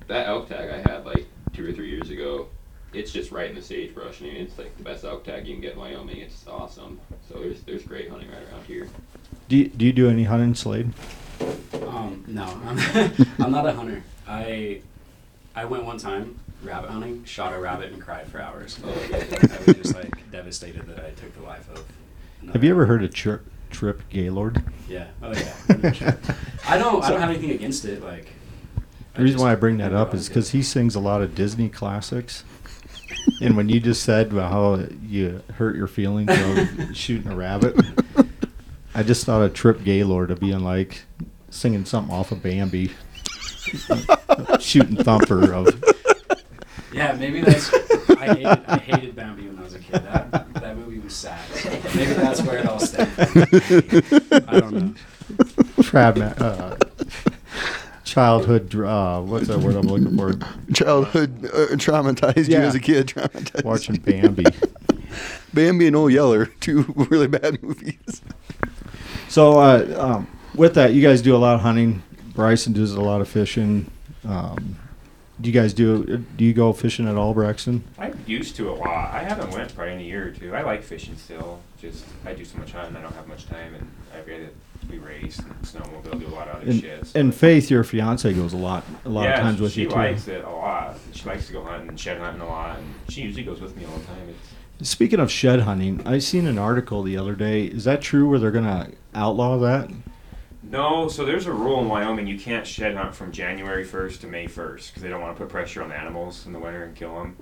[0.09, 2.49] that elk tag I had like two or three years ago,
[2.93, 4.21] it's just right in the sagebrush.
[4.21, 6.19] and it's like the best elk tag you can get in Wyoming.
[6.19, 7.01] It's awesome.
[7.29, 8.89] So there's there's great hunting right around here.
[9.49, 10.93] Do you, do you do any hunting, Slade?
[11.87, 14.03] Um, no, I'm, I'm not a hunter.
[14.27, 14.81] I
[15.55, 18.79] I went one time rabbit hunting, shot a rabbit, and cried for hours.
[18.85, 21.85] Oh, I was just like devastated that I took the life of.
[22.53, 24.63] Have you ever heard of Trip, Trip Gaylord?
[24.89, 25.09] Yeah.
[25.23, 26.17] Oh yeah.
[26.67, 27.05] I don't.
[27.05, 28.03] I don't have anything against it.
[28.03, 28.33] Like.
[29.19, 31.69] The reason why I bring that up is because he sings a lot of Disney
[31.69, 32.45] classics.
[33.41, 37.75] and when you just said how you hurt your feelings of shooting a rabbit,
[38.95, 41.03] I just thought of Trip Gaylord of being like
[41.51, 42.93] singing something off of Bambi,
[44.61, 45.85] shooting Thumper of.
[46.93, 47.75] Yeah, maybe that's.
[48.11, 49.95] I hated, I hated Bambi when I was a kid.
[49.95, 51.45] That, that movie was sad.
[51.55, 54.45] So maybe that's where it all stemmed from.
[54.49, 54.95] I don't know.
[55.83, 56.77] Trav, uh,
[58.09, 60.33] childhood, uh, what's that word I'm looking for?
[60.73, 63.09] Childhood uh, traumatized you as a kid.
[63.09, 63.65] Traumatized.
[63.65, 64.45] Watching Bambi.
[65.55, 68.23] Bambi and Old Yeller, two really bad movies.
[69.29, 72.03] So, uh, um, with that, you guys do a lot of hunting.
[72.35, 73.91] Bryson does a lot of fishing.
[74.27, 74.79] Um,
[75.41, 76.25] do you guys do?
[76.37, 77.85] Do you go fishing at all, Braxton?
[77.99, 79.15] I used to a lot.
[79.15, 80.55] I haven't went probably in a year or two.
[80.55, 81.61] I like fishing still.
[81.81, 84.49] Just I do so much hunting, I don't have much time, and I've got to
[84.91, 87.07] we race and snowmobile, do a lot of other And, shit.
[87.07, 89.83] so- and Faith, your fiance, goes a lot, a lot yeah, of times with she
[89.83, 89.93] you too.
[89.93, 90.97] she likes it a lot.
[91.13, 93.77] She likes to go hunting and shed hunting a lot, and she usually goes with
[93.77, 94.29] me all the time.
[94.81, 97.65] It's Speaking of shed hunting, I seen an article the other day.
[97.65, 98.29] Is that true?
[98.29, 99.91] Where they're gonna outlaw that?
[100.63, 104.27] No, so there's a rule in Wyoming you can't shed hunt from January 1st to
[104.27, 106.85] May 1st because they don't want to put pressure on the animals in the winter
[106.85, 107.37] and kill them.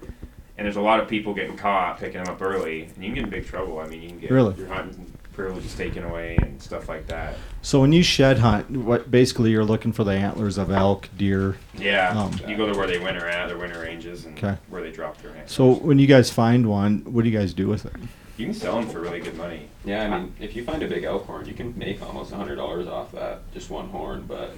[0.59, 3.15] And there's a lot of people getting caught picking them up early, and you can
[3.17, 3.79] get in big trouble.
[3.81, 4.55] I mean, you can get Really?
[4.57, 7.37] your hunting privileges taken away and stuff like that.
[7.63, 11.57] So when you shed hunt, what basically you're looking for the antlers of elk, deer.
[11.79, 14.57] Yeah, Um, you go to where they winter at, their winter ranges, and Okay.
[14.71, 15.53] where they drop their antlers.
[15.53, 17.93] So when you guys find one, what do you guys do with it?
[18.39, 19.63] you can sell them for really good money.
[19.83, 22.37] Yeah, I mean, if you find a big elk horn, you can make almost a
[22.37, 24.25] hundred dollars off that, just one horn.
[24.29, 24.55] But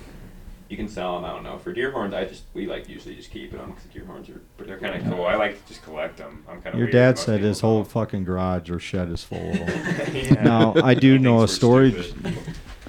[0.69, 1.25] you can sell them.
[1.25, 1.59] I don't know.
[1.59, 4.41] For deer horns, I just we like usually just keep them because deer horns are.
[4.57, 5.25] But they're kind of cool.
[5.27, 6.45] I like to just collect them.
[6.49, 6.79] I'm kind of.
[6.81, 10.07] Your dad said his whole fucking garage or shed is full of them.
[10.15, 10.43] yeah.
[10.43, 12.13] Now I do He know a storage.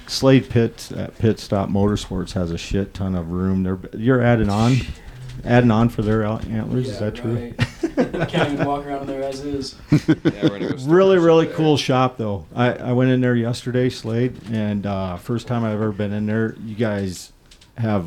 [0.06, 3.62] Slade Pitt at Pit Stop Motorsports has a shit ton of room.
[3.62, 4.76] They're you're adding on,
[5.44, 6.88] adding on for their out- antlers.
[6.88, 7.54] is that true?
[8.26, 9.76] Can't even walk around there as is.
[9.90, 11.54] Yeah, go really really there.
[11.54, 15.74] cool shop though i i went in there yesterday slade and uh first time i've
[15.74, 17.32] ever been in there you guys
[17.80, 18.06] have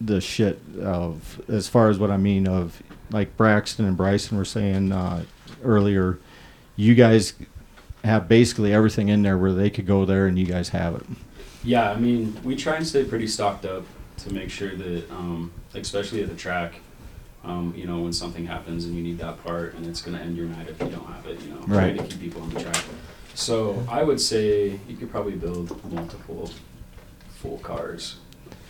[0.00, 4.44] the shit of as far as what i mean of like braxton and bryson were
[4.44, 5.22] saying uh
[5.62, 6.18] earlier
[6.76, 7.34] you guys
[8.02, 11.04] have basically everything in there where they could go there and you guys have it
[11.64, 13.84] Yeah, I mean, we try and stay pretty stocked up
[14.18, 16.80] to make sure that, um, especially at the track,
[17.44, 20.22] um, you know, when something happens and you need that part and it's going to
[20.24, 21.94] end your night if you don't have it, you know, Right.
[21.94, 22.82] trying to keep people on the track.
[23.34, 26.50] So I would say you could probably build multiple
[27.40, 28.16] full cars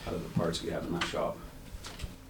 [0.07, 1.37] out of the parts we have in that shop.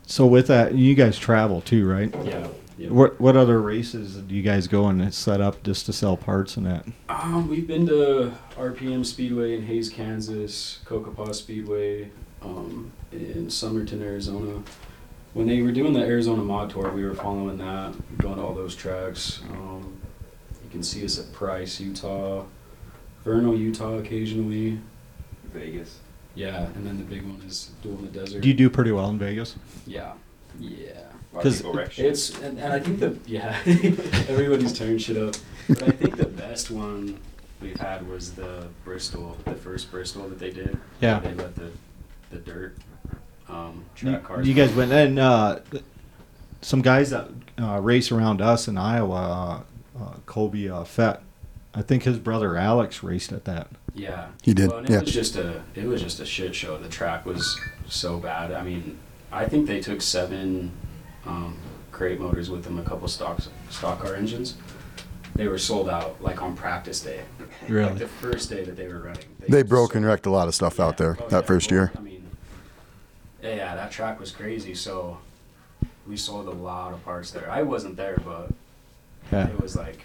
[0.07, 2.49] so with that you guys travel too right Yeah.
[2.79, 2.89] yeah.
[2.91, 6.57] what what other races do you guys go and set up just to sell parts
[6.57, 12.11] and that Um, we've been to RPM Speedway in Hays, Kansas, Cocopah Speedway
[12.43, 14.63] um, in Somerton, Arizona.
[15.35, 18.55] When they were doing the Arizona Mod Tour, we were following that, going to all
[18.55, 19.41] those tracks.
[19.53, 19.97] Um,
[20.63, 22.45] you can see us at Price, Utah,
[23.25, 24.79] Vernal, Utah, occasionally.
[25.55, 26.01] Vegas.
[26.35, 28.41] Yeah, and then the big one is Duel in the Desert.
[28.41, 30.13] do you do pretty well in vegas Yeah,
[30.59, 30.89] yeah.
[31.33, 32.07] A lot of 'Cause people wreck shit.
[32.07, 33.57] It's and, and I think the yeah
[34.29, 35.35] everybody's tearing shit up.
[35.69, 37.19] But I think the best one
[37.61, 40.77] we've had was the Bristol, the first Bristol that they did.
[41.01, 41.21] Yeah.
[41.21, 41.71] They let the
[42.31, 42.77] the dirt
[43.49, 44.49] um, You, track cars.
[44.49, 45.61] you guys went and uh,
[46.63, 47.29] some guys that
[47.61, 49.65] uh, race around us in Iowa,
[49.99, 51.23] uh, uh, Kobe uh, Fett.
[51.75, 53.69] I think his brother Alex raced at that.
[53.95, 54.29] Yeah.
[54.43, 55.01] He did, Well, and it yeah.
[55.01, 56.79] was just a it was just a shit show.
[56.79, 58.53] The track was so bad.
[58.53, 58.99] I mean,
[59.31, 60.73] I think they took seven
[61.27, 61.59] um,
[61.91, 64.57] crate motors with them, a couple stock stock car engines.
[65.35, 67.21] They were sold out like on practice day.
[67.69, 67.91] Really?
[67.91, 69.25] Like the first day that they were running.
[69.49, 71.47] They broke and wrecked a lot of stuff out there Oh, that yeah.
[71.47, 71.93] first Well, year.
[71.97, 72.27] I mean,
[73.41, 74.75] yeah, yeah, that track was crazy.
[74.75, 75.19] So
[76.09, 77.49] we sold a lot of parts there.
[77.49, 78.51] I wasn't there, but
[79.31, 79.47] Yeah.
[79.49, 80.01] it was like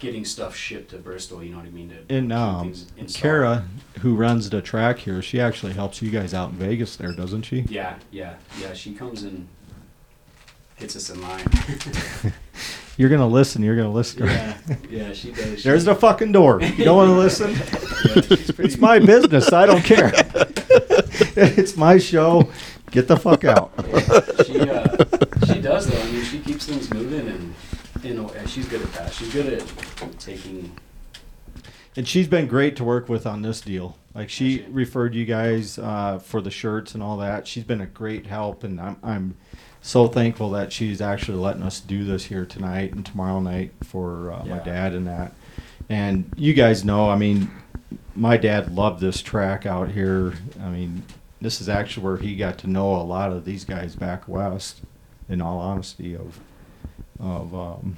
[0.00, 1.42] getting stuff shipped to Bristol.
[1.44, 1.90] You know what I mean?
[1.90, 2.74] To And um.
[3.14, 3.64] Kara,
[4.00, 7.42] who runs the track here, she actually helps you guys out in Vegas there, doesn't
[7.42, 7.60] she?
[7.68, 8.72] Yeah, yeah, yeah.
[8.72, 9.46] She comes and
[10.76, 11.44] hits us in line.
[12.96, 13.62] You're gonna listen.
[13.62, 14.20] You're gonna listen.
[14.20, 14.56] to her.
[14.90, 15.62] yeah, yeah, she does.
[15.64, 16.60] There's the fucking door.
[16.60, 17.54] You don't want to listen?
[18.02, 18.22] Yeah,
[18.64, 19.52] It's my business.
[19.52, 20.10] I don't care.
[21.36, 22.50] it's my show.
[22.90, 23.72] Get the fuck out.
[24.46, 25.04] She uh,
[25.46, 26.00] she does though.
[26.00, 27.54] I mean, she keeps things moving, and
[28.02, 29.12] you know, and she's good at that.
[29.12, 30.72] She's good at taking.
[31.96, 33.96] And she's been great to work with on this deal.
[34.14, 37.46] Like she She- referred you guys uh, for the shirts and all that.
[37.46, 39.34] She's been a great help, and I'm I'm
[39.82, 44.32] so thankful that she's actually letting us do this here tonight and tomorrow night for
[44.32, 45.32] uh, my dad and that.
[45.88, 47.50] And you guys know, I mean,
[48.14, 50.34] my dad loved this track out here.
[50.62, 51.02] I mean,
[51.40, 54.82] this is actually where he got to know a lot of these guys back west.
[55.28, 56.40] In all honesty, of
[57.20, 57.96] of um,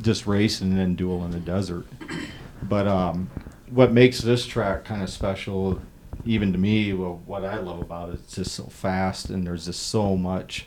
[0.00, 1.86] just racing and then duel in the desert.
[2.62, 3.30] But um,
[3.70, 5.80] what makes this track kind of special,
[6.24, 9.66] even to me, well, what I love about it, it's just so fast and there's
[9.66, 10.66] just so much.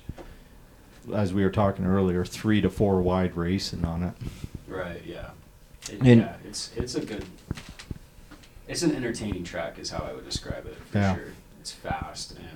[1.13, 4.13] As we were talking earlier, three to four wide racing on it.
[4.67, 5.03] Right.
[5.05, 5.29] Yeah.
[5.89, 6.35] It, And- yeah.
[6.43, 7.23] It's it's a good.
[8.67, 11.15] It's an entertaining track, is how I would describe it for Yeah.
[11.15, 11.25] sure.
[11.61, 12.54] It's fast and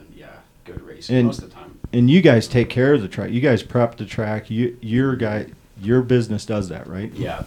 [0.65, 1.77] good racing And- most of the time.
[1.91, 3.31] And you guys take care of the track.
[3.31, 4.49] You guys prep the track.
[4.51, 5.47] You your guy,
[5.81, 7.11] your business does that, right?
[7.13, 7.43] Yeah.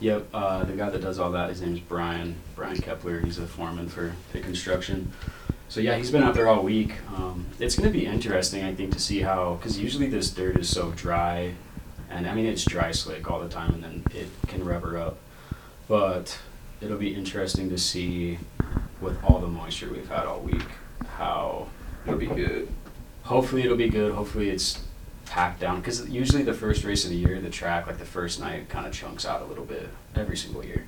[0.00, 0.28] Yep.
[0.32, 2.36] Uh, the guy that does all that, his name's Brian.
[2.56, 3.20] Brian Kepler.
[3.20, 5.12] He's a foreman for Pit Construction.
[5.68, 6.94] So yeah, he's been out there all week.
[7.14, 10.56] Um, it's going to be interesting, I think, to see how because usually this dirt
[10.56, 11.52] is so dry,
[12.10, 15.18] and I mean it's dry slick all the time, and then it can rubber up.
[15.86, 16.38] But
[16.80, 18.38] it'll be interesting to see
[19.02, 20.64] with all the moisture we've had all week
[21.18, 21.66] how
[22.06, 22.68] It'll be good.
[23.24, 24.12] hopefully it'll be good.
[24.12, 24.82] Hopefully it's
[25.26, 28.40] packed down because usually the first race of the year, the track like the first
[28.40, 30.86] night kind of chunks out a little bit every single year.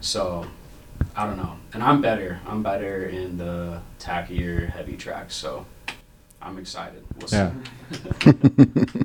[0.00, 0.46] So
[1.16, 2.40] I don't know, and I'm better.
[2.46, 5.34] I'm better in the tackier, heavy tracks.
[5.34, 5.66] So
[6.40, 7.04] I'm excited.
[7.18, 7.36] We'll see.
[7.36, 7.52] Yeah.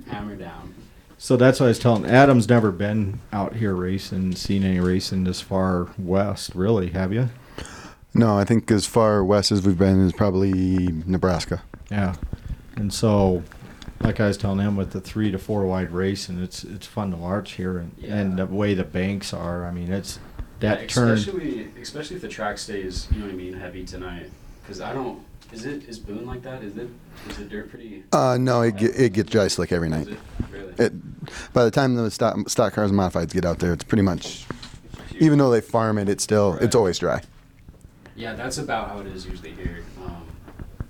[0.11, 0.75] Hammer down.
[1.17, 2.05] So that's what I was telling.
[2.05, 7.29] Adam's never been out here racing, seen any racing this far west, really, have you?
[8.13, 11.61] No, I think as far west as we've been is probably Nebraska.
[11.91, 12.15] Yeah.
[12.75, 13.43] And so,
[14.01, 17.11] like I was telling him, with the three to four wide racing, it's it's fun
[17.11, 19.65] to watch here, and, and the way the banks are.
[19.65, 20.19] I mean, it's
[20.59, 21.09] that Yeah, turn.
[21.09, 24.29] especially especially if the track stays, you know what I mean, heavy tonight.
[24.61, 25.23] Because I don't.
[25.51, 26.63] Is it is Boone like that?
[26.63, 26.89] Is it
[27.27, 28.03] is the dirt pretty?
[28.11, 30.07] Uh, no, it, get, it gets dry slick every night.
[30.07, 30.19] it
[30.51, 30.73] really?
[30.77, 30.93] It,
[31.53, 34.45] by the time the stock, stock cars and modifieds get out there, it's pretty much,
[35.19, 37.21] even though they farm it, it's still, it's always dry.
[38.19, 39.85] Yeah, that's about how it is usually here.
[40.05, 40.25] Um,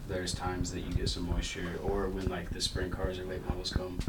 [0.08, 3.48] there's times that you get some moisture, or when like the sprint cars or late
[3.48, 4.00] models come,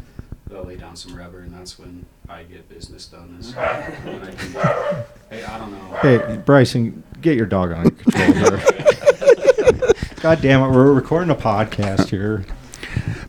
[0.47, 3.37] they'll lay down some rubber, and that's when I get business done.
[3.39, 5.97] Is when I can get, hey, I don't know.
[6.01, 8.57] Hey, Bryson, get your dog on control there.
[10.21, 12.43] God damn it, we're recording a podcast here.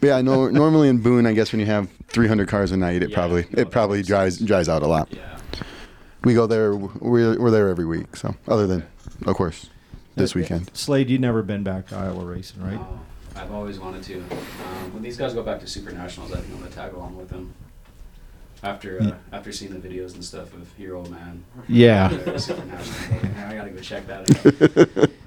[0.00, 3.02] But yeah, no, normally in Boone, I guess when you have 300 cars a night,
[3.02, 4.48] it Yeah, probably, no, it probably dries, sense.
[4.48, 5.09] dries out a lot.
[5.11, 5.38] Yeah.
[6.24, 8.16] We go there, we're, we're there every week.
[8.16, 8.87] So other than,
[9.26, 9.68] of course,
[10.14, 10.70] this weekend.
[10.75, 12.75] Slade, you've never been back to Iowa racing, right?
[12.75, 13.01] No,
[13.37, 14.18] I've always wanted to.
[14.20, 17.16] Um, when these guys go back to Super Nationals, I think I'm gonna tag along
[17.16, 17.55] with them.
[18.62, 21.44] After uh, after seeing the videos and stuff of your old man.
[21.68, 22.09] Yeah.
[22.37, 25.11] Super Nationals, I'm I gotta go check that out.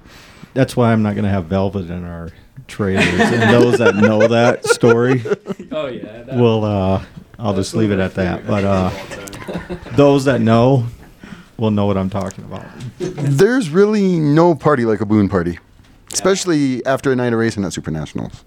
[0.54, 2.30] That's why I'm not going to have velvet in our
[2.66, 3.20] trailers.
[3.20, 5.22] and those that know that story,
[5.70, 6.22] oh yeah.
[6.22, 7.04] That, will uh,
[7.38, 8.46] I'll just leave it at that.
[8.46, 9.96] But uh, videos of all time.
[9.96, 10.86] those that know
[11.58, 12.64] will know what I'm talking about.
[12.98, 15.58] There's really no party like a Boone party,
[16.12, 18.44] especially after a night of racing at Super Nationals.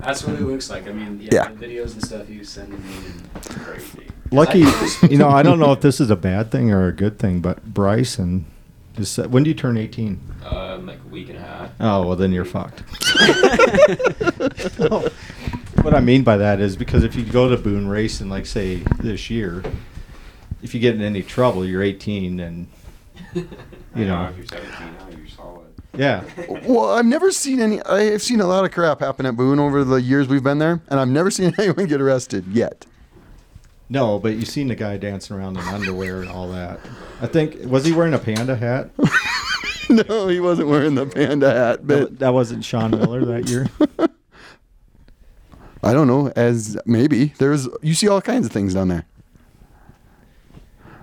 [0.00, 0.86] That's what it looks like.
[0.86, 1.48] I mean, yeah, Yeah.
[1.52, 4.06] the videos and stuff you send me and crazy.
[4.30, 4.64] Lucky,
[5.10, 7.40] you know, I don't know if this is a bad thing or a good thing,
[7.40, 8.44] but Bryson,
[8.96, 10.20] is, when do you turn 18?
[10.44, 11.70] Um, like a week and a half.
[11.80, 12.80] Oh, well, then you're fucked.
[15.82, 18.76] what I mean by that is because if you go to Boone Racing, like say
[19.00, 19.62] this year,
[20.62, 22.66] if you get in any trouble, you're 18, and
[23.34, 23.44] you
[23.94, 25.66] know, if you're 17 now, you're solid.
[25.96, 26.22] yeah,
[26.66, 27.82] Well, I've never seen any.
[27.82, 30.80] I've seen a lot of crap happen at Boone over the years we've been there,
[30.88, 32.86] and I've never seen anyone get arrested yet.
[33.88, 36.80] no, but you've seen the guy dancing around in underwear and all that.
[37.20, 38.90] I think was he wearing a panda hat?
[39.90, 43.66] no, he wasn't wearing the panda hat, but That, that wasn't Sean Miller that year.
[45.82, 46.32] I don't know.
[46.36, 49.06] As maybe there's, you see all kinds of things down there.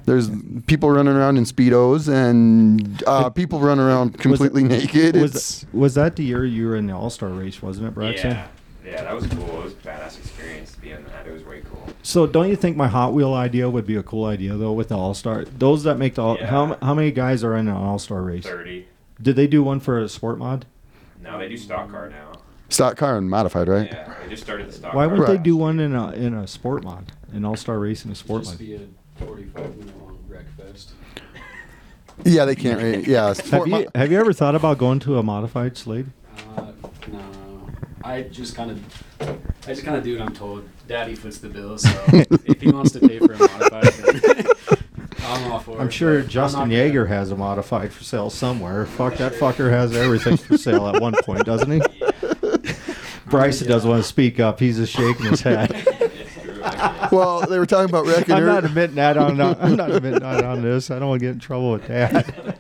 [0.06, 0.30] There's
[0.68, 5.16] people running around in speedos and uh, people running around completely naked.
[5.16, 7.94] Was, It's was that the year you were in the All Star race, wasn't it,
[7.96, 8.32] Braxton?
[8.32, 8.48] Yeah,
[8.86, 9.44] yeah, that was cool.
[9.62, 11.26] It was a badass experience to be in that.
[11.26, 11.88] It was way cool.
[12.04, 14.90] So don't you think my Hot Wheel idea would be a cool idea though with
[14.90, 15.44] the All Star?
[15.46, 16.76] Those that make the all, how Yeah.
[16.84, 18.44] how many guys are in an All Star race?
[18.44, 18.86] 30.
[19.22, 20.66] Did they do one for a sport mod?
[21.24, 22.34] Now they do stock car now.
[22.70, 23.88] stock car and modified, right?
[23.92, 25.18] Yeah, they just started the stock Why car.
[25.18, 25.44] would they Right.
[25.44, 28.44] do one in a in a sport mod, an All Star race in a sport
[28.44, 28.88] Just mod?
[29.18, 30.92] Be a 45 minute long wreck fest.
[32.24, 32.82] Yeah, they can't.
[32.82, 36.08] ra- Yeah, Have sport you have you ever thought about going to a modified Slade?
[36.58, 36.72] Uh,
[37.12, 37.20] no,
[38.04, 40.68] I just kind of, I just kind of do what I'm told.
[40.88, 41.90] Daddy foots the bill, so
[42.46, 44.46] if he wants to pay for a modified, then
[45.24, 45.82] I'm all for it.
[45.82, 48.86] I'm sure but Justin I'm not Yeager has a modified for sale somewhere.
[48.86, 51.82] Fuck that fucker has everything for sale at one point, doesn't he?
[53.30, 54.60] Bryson doesn't want to speak up.
[54.60, 55.72] He's just shaking his head.
[56.76, 56.90] It's true.
[56.92, 58.36] I well, they were talking about wrecking.
[58.36, 59.40] I'm not admitting that on.
[59.40, 60.92] Uh, I'm not admitting that on this.
[60.92, 62.56] I don't want to get in trouble with that.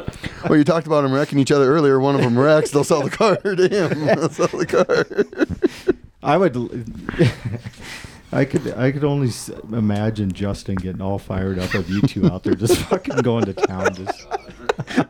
[0.48, 2.00] Well, you talked about them wrecking each other earlier.
[2.00, 4.06] One of them wrecks, they'll sell the car to him.
[4.06, 5.96] They'll sell the car.
[6.22, 6.56] I would.
[8.32, 8.74] I could.
[8.74, 9.32] I could only
[9.72, 13.54] imagine Justin getting all fired up of you two out there just fucking going to
[13.54, 13.94] town.
[13.96, 14.28] Just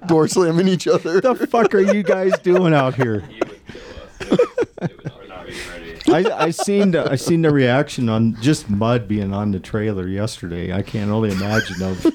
[0.07, 1.15] Door slamming each other.
[1.15, 3.21] What the fuck are you guys doing out here?
[3.21, 4.39] He would kill us.
[4.81, 5.99] It would not We're not be being ready.
[6.15, 10.07] I, I seen the I seen the reaction on just mud being on the trailer
[10.07, 10.71] yesterday.
[10.71, 12.13] I can't only imagine of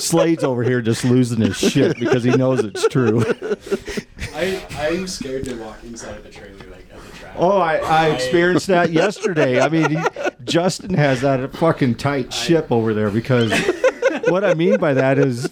[0.00, 3.22] Slade's over here just losing his shit because he knows it's true.
[4.34, 7.34] I I'm scared to walk inside of the trailer like at the track.
[7.36, 9.60] Oh, I, I experienced that yesterday.
[9.60, 9.98] I mean, he,
[10.44, 13.52] Justin has that fucking tight ship over there because
[14.28, 15.46] what I mean by that is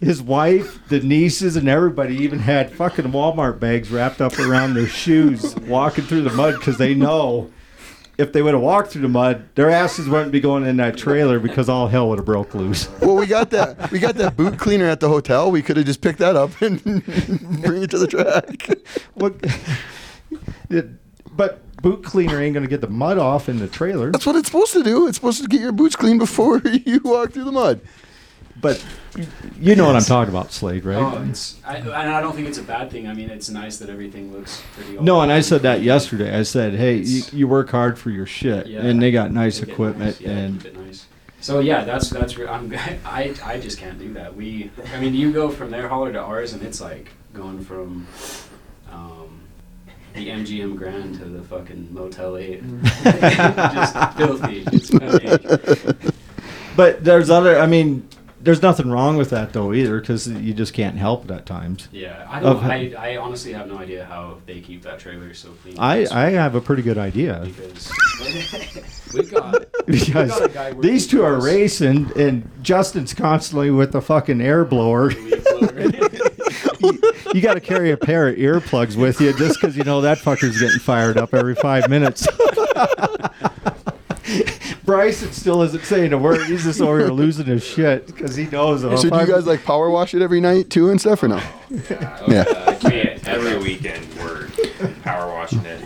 [0.00, 4.86] his wife, the nieces, and everybody even had fucking Walmart bags wrapped up around their
[4.86, 7.50] shoes walking through the mud because they know
[8.16, 10.96] if they would have walked through the mud, their asses wouldn't be going in that
[10.96, 12.88] trailer because all hell would have broke loose.
[13.00, 13.92] Well, we got that.
[13.92, 15.50] We got that boot cleaner at the hotel.
[15.50, 16.82] We could have just picked that up and
[17.62, 18.68] bring it to the track.
[19.16, 19.44] But
[21.80, 24.10] boot cleaner ain't gonna get the mud off in the trailer.
[24.10, 25.06] That's what it's supposed to do.
[25.06, 27.80] It's supposed to get your boots clean before you walk through the mud.
[28.60, 28.84] But
[29.60, 30.96] you know what I'm talking about, Slade, right?
[30.96, 33.06] Oh, it's I, and I don't think it's a bad thing.
[33.06, 34.98] I mean, it's nice that everything looks pretty.
[34.98, 36.36] No, and I said that yesterday.
[36.36, 38.80] I said, "Hey, you, you work hard for your shit, Yeah.
[38.80, 41.06] and they got nice Keep it equipment." nice, yeah, and keep nice.
[41.40, 42.72] So yeah, that's that's re- I'm
[43.04, 44.34] I I just can't do that.
[44.34, 48.06] We I mean, you go from their hauler to ours, and it's like going from
[48.90, 49.40] um,
[50.14, 52.62] the MGM Grand to the fucking Motel Eight.
[53.04, 54.64] just filthy.
[54.72, 56.10] It's funny.
[56.76, 57.58] but there's other.
[57.60, 58.08] I mean,
[58.40, 61.88] there's nothing wrong with that though either, because you just can't help it at times.
[61.92, 62.56] Yeah, I don't.
[62.56, 65.76] Of- I, I honestly have no idea how they keep that trailer so clean.
[65.78, 67.42] I I have a pretty good idea.
[67.44, 67.90] because
[69.14, 71.44] we've got Because got a guy these two are us.
[71.44, 75.10] racing, and Justin's constantly with the fucking air blower.
[75.10, 75.80] blower.
[76.80, 77.00] you,
[77.34, 80.18] you got to carry a pair of earplugs with you just because you know that
[80.18, 82.26] fucker's getting fired up every five minutes.
[84.88, 86.46] Bryson still isn't saying a word.
[86.46, 88.80] He's just over here losing his shit because he knows.
[88.80, 91.36] so do you guys like power wash it every night too and stuff or no?
[91.70, 92.24] Yeah.
[92.26, 92.44] Yeah.
[92.48, 92.90] Uh, we-
[93.26, 94.48] every weekend we're
[95.02, 95.84] power washing it.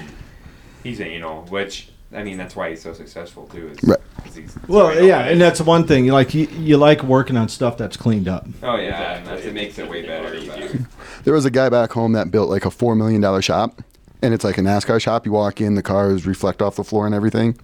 [0.85, 3.71] He's anal, which I mean that's why he's so successful too.
[3.71, 3.99] Is Right.
[4.23, 6.07] 'cause he's Well, yeah, and that's one thing.
[6.07, 8.47] Like you, you like working on stuff that's cleaned up.
[8.63, 9.51] oh yeah, and Exactly.
[9.51, 10.23] it makes it way better.
[10.39, 10.87] more but- easier.
[11.25, 13.83] There was a guy back home that built like a four million dollar shop,
[14.23, 15.27] and it's like a NASCAR shop.
[15.27, 17.59] You walk in, the cars reflect off the floor and everything.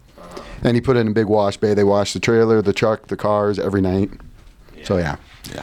[0.62, 1.74] And he put it in a big wash bay.
[1.74, 4.10] They wash the trailer, the truck, the cars every night.
[4.84, 5.16] So yeah,
[5.52, 5.62] yeah.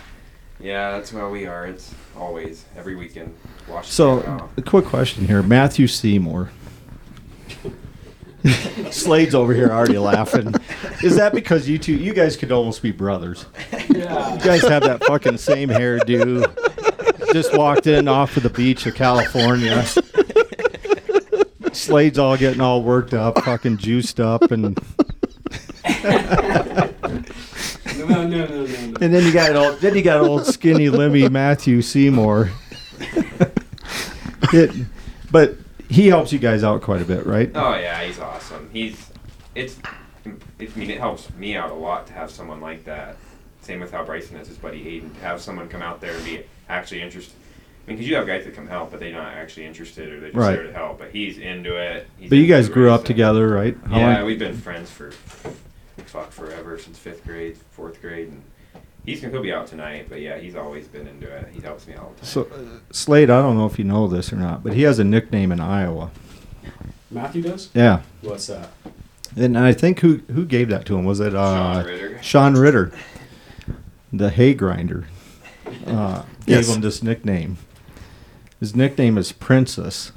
[0.60, 1.68] Yeah, that's where we are.
[1.68, 3.36] It's always every weekend.
[3.68, 3.94] Wash the shit
[4.26, 6.50] So, a quick question here, Matthew Seymour.
[8.92, 10.54] Slade's over here already laughing.
[11.04, 13.46] Is that because you two, you guys could almost be brothers?
[13.90, 17.34] You guys have that fucking same hairdo.
[17.34, 19.84] Just walked in off of the beach of California.
[21.76, 24.64] Slade's all getting all worked up, fucking juiced up, and
[26.04, 26.92] no,
[27.98, 28.94] no, no, no, no.
[29.02, 32.50] and then you got old, then you got old skinny limmy Matthew Seymour.
[34.54, 34.86] It-
[35.32, 35.56] but
[35.90, 37.52] he helps you guys out quite a bit, right?
[37.56, 38.70] Oh yeah, he's awesome.
[38.72, 39.10] He's
[39.56, 39.78] it's.
[40.60, 43.18] It, I mean, it helps me out a lot to have someone like that.
[43.62, 45.14] Same with how Bryson has his buddy Hayden.
[45.16, 47.36] To have someone come out there and be actually interested.
[47.88, 50.20] I mean, because you have guys that come help, but they're not actually interested, or
[50.20, 50.56] they're just Right.
[50.56, 50.98] there to help.
[51.00, 52.08] But he's into it.
[52.18, 53.08] He's But you into guys grew up racing.
[53.16, 53.78] together, right?
[53.90, 55.12] How Yeah, long- we've been friends for
[56.06, 58.42] fuck forever since fifth grade, fourth grade, and
[59.06, 60.08] he's gonna he'll be out tonight.
[60.10, 61.50] But yeah, he's always been into it.
[61.54, 62.26] He helps me all the time.
[62.26, 64.98] So, uh, Slade, I don't know if you know this or not, but he has
[64.98, 66.10] a nickname in Iowa.
[67.12, 67.70] Matthew does.
[67.76, 68.70] Yeah, What's that?
[69.38, 72.20] and I think who who gave that to him was it uh, Sean Ritter.
[72.24, 72.92] Sean Ritter,
[74.12, 75.06] the hay grinder,
[75.86, 76.76] uh, gave Yes.
[76.76, 77.58] him this nickname.
[78.60, 80.12] His nickname is Princess.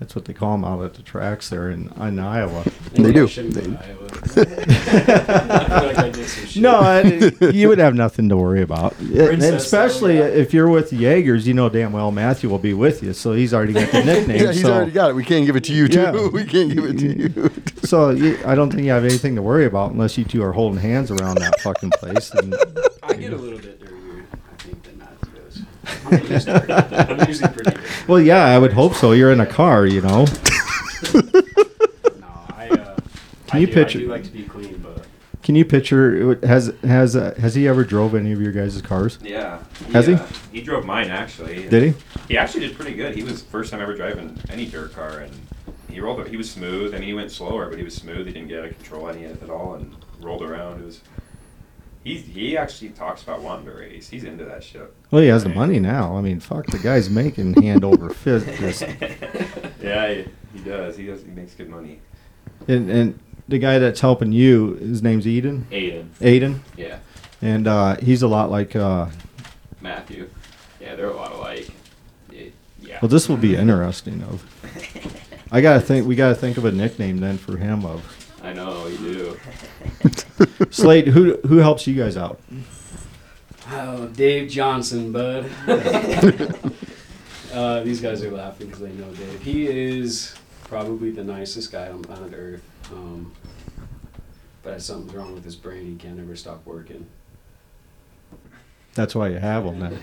[0.00, 2.64] That's what they call him out at the tracks there in, in Iowa.
[2.92, 3.26] They Maybe do.
[3.28, 4.00] They- to Iowa.
[4.36, 6.62] I feel like I did some shit.
[6.62, 7.02] No, I,
[7.50, 8.94] you would have nothing to worry about.
[9.00, 10.34] And Princess, especially though, yeah.
[10.34, 13.32] if you're with the Yeagers, you know damn well Matthew will be with you, so
[13.32, 14.42] he's already got the nickname.
[14.42, 14.72] Yeah, he's so.
[14.74, 15.14] already got it.
[15.14, 16.00] We can't give it to you too.
[16.00, 16.28] Yeah.
[16.28, 17.52] We can't give it to you.
[17.84, 20.52] So you, I don't think you have anything to worry about unless you two are
[20.52, 22.30] holding hands around that fucking place.
[22.32, 22.54] And
[23.02, 25.62] I get a little bit dirtier, I think, than Matthew does.
[26.06, 27.86] I'm usually pretty, I'm usually pretty dirty.
[28.08, 29.12] well, yeah, I would hope so.
[29.12, 30.26] You're in a car, you know.
[31.14, 32.68] No, I.
[32.70, 32.96] Uh,
[33.46, 35.04] Can I you do, picture- I do like to be clean, but
[35.42, 36.38] Can you picture?
[36.46, 39.18] Has has uh, has he ever drove any of your guys' cars?
[39.22, 39.62] Yeah.
[39.92, 40.14] Has he?
[40.14, 41.68] uh, He drove mine actually.
[41.68, 41.94] Did he?
[42.28, 43.14] He actually did pretty good.
[43.14, 45.32] He was first time ever driving any dirt car, and
[45.90, 46.26] he rolled.
[46.28, 46.94] He was smooth.
[46.94, 48.26] I mean, he went slower, but he was smooth.
[48.26, 50.80] He didn't get out of control any of it at all, and rolled around.
[50.80, 51.00] It was.
[52.04, 54.08] He he actually talks about wanting to race.
[54.10, 54.92] He's into that shit.
[55.10, 56.16] Well, he has the money now.
[56.16, 58.46] I mean, fuck, the guy's making hand over fist.
[58.60, 58.82] This.
[59.82, 60.96] yeah, he, he does.
[60.98, 61.22] He does.
[61.22, 62.00] He makes good money.
[62.68, 65.66] And and the guy that's helping you, his name's Eden.
[65.70, 66.08] Aiden.
[66.20, 66.98] Aiden, Yeah.
[67.40, 68.76] and uh, he's a lot like.
[68.76, 69.06] Uh,
[69.80, 70.28] Matthew.
[70.80, 71.68] Yeah, they're a lot alike.
[72.30, 72.98] It, yeah.
[73.00, 74.22] well, this will be interesting.
[74.24, 74.44] Of,
[75.50, 76.06] I gotta think.
[76.06, 77.84] We gotta think of a nickname then for him.
[77.86, 78.02] Of
[78.42, 79.40] I know you do.
[80.70, 81.08] Slade.
[81.08, 82.40] Who who helps you guys out?
[83.70, 85.48] oh, Dave Johnson, bud.
[87.52, 89.40] uh, these guys are laughing because they know Dave.
[89.42, 90.34] He is
[90.64, 92.62] probably the nicest guy on planet Earth.
[92.92, 93.32] Um,
[94.62, 95.86] but something's wrong with his brain.
[95.86, 97.06] He can't ever stop working.
[98.94, 99.80] That's why you have him.
[99.80, 99.98] Then.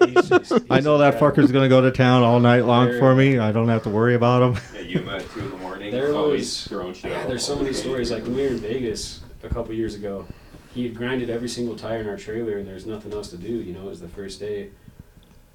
[0.00, 1.42] Yeah, he's just- I know that incredible.
[1.44, 3.38] fucker's gonna go to town all night long for me.
[3.38, 4.62] I don't have to worry about him.
[4.74, 5.92] Yeah, Yuma at two in the morning.
[5.92, 7.28] There Always was throwing shit out.
[7.28, 8.10] There's so many stories.
[8.10, 10.26] Like when we were in Vegas a couple years ago,
[10.74, 13.48] he had grinded every single tire in our trailer, and there's nothing else to do.
[13.52, 14.70] You know, it was the first day.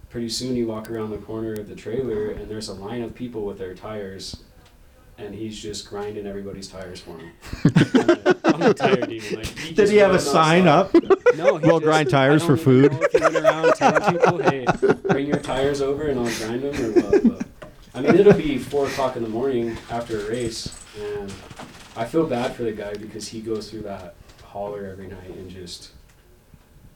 [0.10, 3.14] Pretty soon, you walk around the corner of the trailer, and there's a line of
[3.14, 4.44] people with their tires
[5.20, 7.32] and he's just grinding everybody's tires for him.
[7.66, 9.36] I'm the- I'm the tire demon.
[9.38, 11.12] Like, he Did just he have a runs sign nonstop.
[11.12, 11.36] up?
[11.36, 12.92] No, he We'll just- grind tires I for don't even food.
[12.92, 14.66] know if he went around telling people, "Hey,
[15.10, 18.60] bring your tires over and I'll grind them." Or what, but, I mean, it'll be
[18.60, 21.34] four o'clock in the morning after a race, and
[21.98, 25.50] I feel bad for the guy because he goes through that hauler every night and
[25.50, 25.92] just.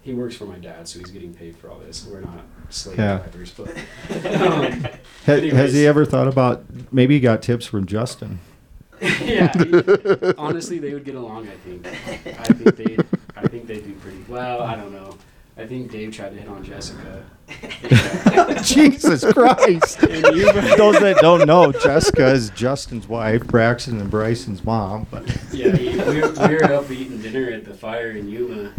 [0.03, 2.07] He works for my dad, so he's getting paid for all this.
[2.07, 3.17] We're not slave Yeah.
[3.17, 3.69] drivers, but
[4.41, 4.81] um,
[5.27, 8.39] Ha- has he ever thought about maybe he got tips from Justin?
[9.01, 9.51] yeah.
[9.63, 11.47] he- honestly, they would get along.
[11.49, 11.85] I think.
[11.85, 12.97] I think they.
[13.35, 14.61] I think they do pretty well.
[14.63, 15.17] I don't know.
[15.57, 17.23] I think Dave tried to hit on Jessica.
[18.63, 19.99] Jesus Christ!
[20.01, 25.07] Those that don't know, Jessica is Justin's wife, Braxton and Bryson's mom.
[25.11, 28.71] But Yeah, we, were, we were up eating dinner at the fire in Yuma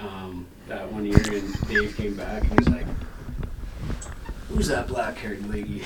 [0.00, 2.86] um, that one year, and Dave came back and he's like,
[4.48, 5.82] "Who's that black-haired lady?"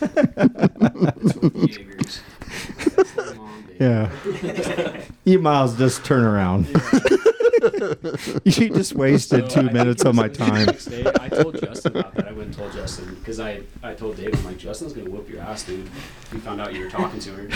[0.00, 2.20] it's with the Yeagers.
[3.80, 4.10] Yeah,
[5.24, 6.66] you miles just turn around.
[8.44, 10.66] you just wasted So two I minutes think of my the time.
[10.66, 12.28] next day, I told Justin about that.
[12.28, 15.28] I went and told Justin because I, I told Dave, I'm like, Justin's gonna whoop
[15.28, 15.88] your ass, dude.
[16.32, 17.48] We found out you were talking to her.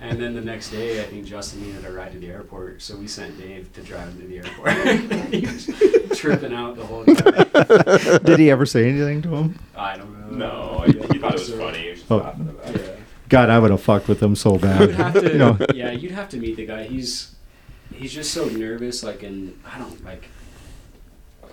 [0.00, 2.96] and then the next day, I think Justin needed a ride to the airport, so
[2.96, 5.32] we sent Dave to drive him to the airport.
[5.32, 8.18] he was tripping out the whole time.
[8.24, 9.58] Did he ever say anything to him?
[9.76, 10.22] I don't know.
[10.32, 11.78] No, Yeah, he thought it was funny.
[11.78, 12.18] He was just Oh.
[12.18, 12.91] laughing about it.
[13.32, 13.40] Yeah.
[13.46, 14.80] God, I would have fucked with him so bad.
[14.80, 15.14] You bad.
[15.14, 16.84] would have to, You know, yeah, you'd have to meet the guy.
[16.84, 17.34] He's
[17.94, 20.24] he's just so nervous, like, and I don't like.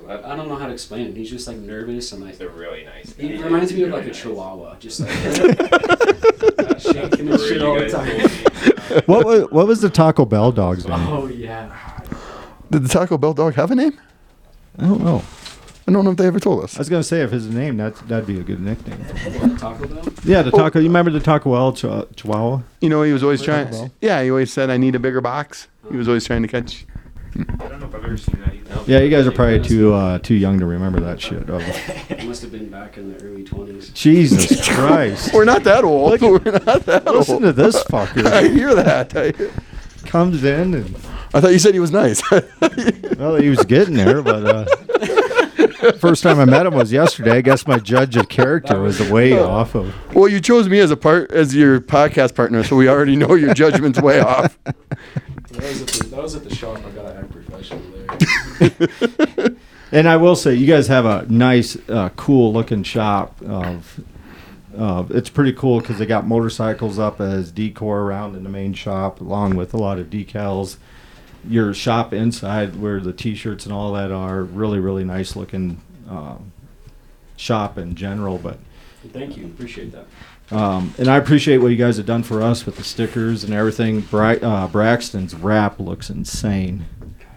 [0.08, 1.16] I don't know how to explain it.
[1.18, 3.28] He's just like nervous and like He's a really nice guy.
[3.28, 4.22] He reminds me of like a Really nice.
[4.22, 5.10] chihuahua, just like
[6.80, 9.02] shaking his shit all the time.
[9.06, 11.00] what was what was the Taco Bell dog's name?
[11.08, 11.70] Oh yeah.
[12.72, 14.00] Did the Taco Bell dog have a name?
[14.80, 15.22] I don't know.
[15.90, 16.76] I don't know if they ever told us.
[16.76, 19.04] I was gonna say if his name, that that'd be a good nickname.
[19.58, 20.04] Taco Bell?
[20.24, 20.78] Yeah, the taco.
[20.78, 22.62] You remember the Taco Bell Ch- Chihuahua?
[22.80, 23.72] You know, he was always Taco trying.
[23.72, 23.92] Bell.
[24.00, 26.86] Yeah, he always said, "I need a bigger box." He was always trying to catch.
[27.36, 28.84] I don't know if I've ever seen that either.
[28.92, 31.50] Yeah, you guys are probably too uh, too young to remember that shit.
[31.50, 33.90] It must have been back in the early twenties.
[33.90, 35.34] Jesus Christ!
[35.34, 36.22] We're not that old.
[36.22, 37.44] We're not that Listen old.
[37.44, 38.26] to this fucker.
[38.32, 38.54] I fucker.
[38.54, 39.16] hear that.
[39.18, 39.34] I,
[40.08, 40.96] Comes in and
[41.34, 42.22] I thought you said he was nice.
[42.32, 44.66] well, he was getting there, but uh,
[46.00, 47.38] first time I met him was yesterday.
[47.38, 49.94] I guess my judge of character was way off of.
[50.14, 53.36] well, you chose me as a part as your podcast partner, so we already know
[53.36, 54.58] your judgment's way off.
[55.50, 56.78] That was at the, that was at the shop.
[56.78, 57.82] I gotta act professional
[58.60, 59.50] there.
[59.92, 63.42] And I will say, you guys have a nice, uh, cool looking shop.
[63.42, 64.02] Of,
[64.78, 68.74] uh, it's pretty cool because they got motorcycles up as decor around in the main
[68.74, 70.78] shop, along with a lot of decals.
[71.48, 76.52] Your shop inside, where the T-shirts and all that are, really, really nice looking um,
[77.38, 78.38] shop in general.
[78.38, 78.60] But
[79.14, 80.06] Thank you, appreciate that.
[80.56, 83.54] um, and I appreciate what you guys have done for us with the stickers and
[83.54, 84.02] everything.
[84.02, 86.86] Bri- uh, Braxton's wrap looks insane.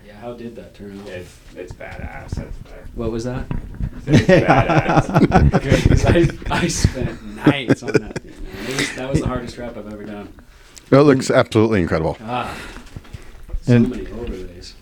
[0.05, 1.07] Yeah, how did that turn out?
[1.09, 2.31] It's, it's badass.
[2.31, 2.89] That's fact.
[2.97, 3.47] What was that?
[4.07, 5.63] It's badass.
[5.63, 6.05] Good, 'cause
[6.51, 8.33] I, I spent nights on that thing.
[8.33, 8.65] Man.
[8.67, 10.33] It was, that was the hardest wrap I've ever done.
[10.91, 12.19] It looks absolutely incredible.
[12.23, 12.55] Ah,
[13.63, 14.75] so And- many overlays.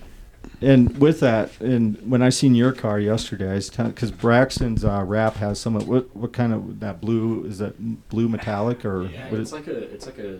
[0.62, 5.02] And with that, and when I seen your car yesterday, I was because Braxton's uh,
[5.06, 9.04] wrap has some of what what kind of that blue is that blue metallic or
[9.04, 10.38] Yeah, what it's is like a it's like a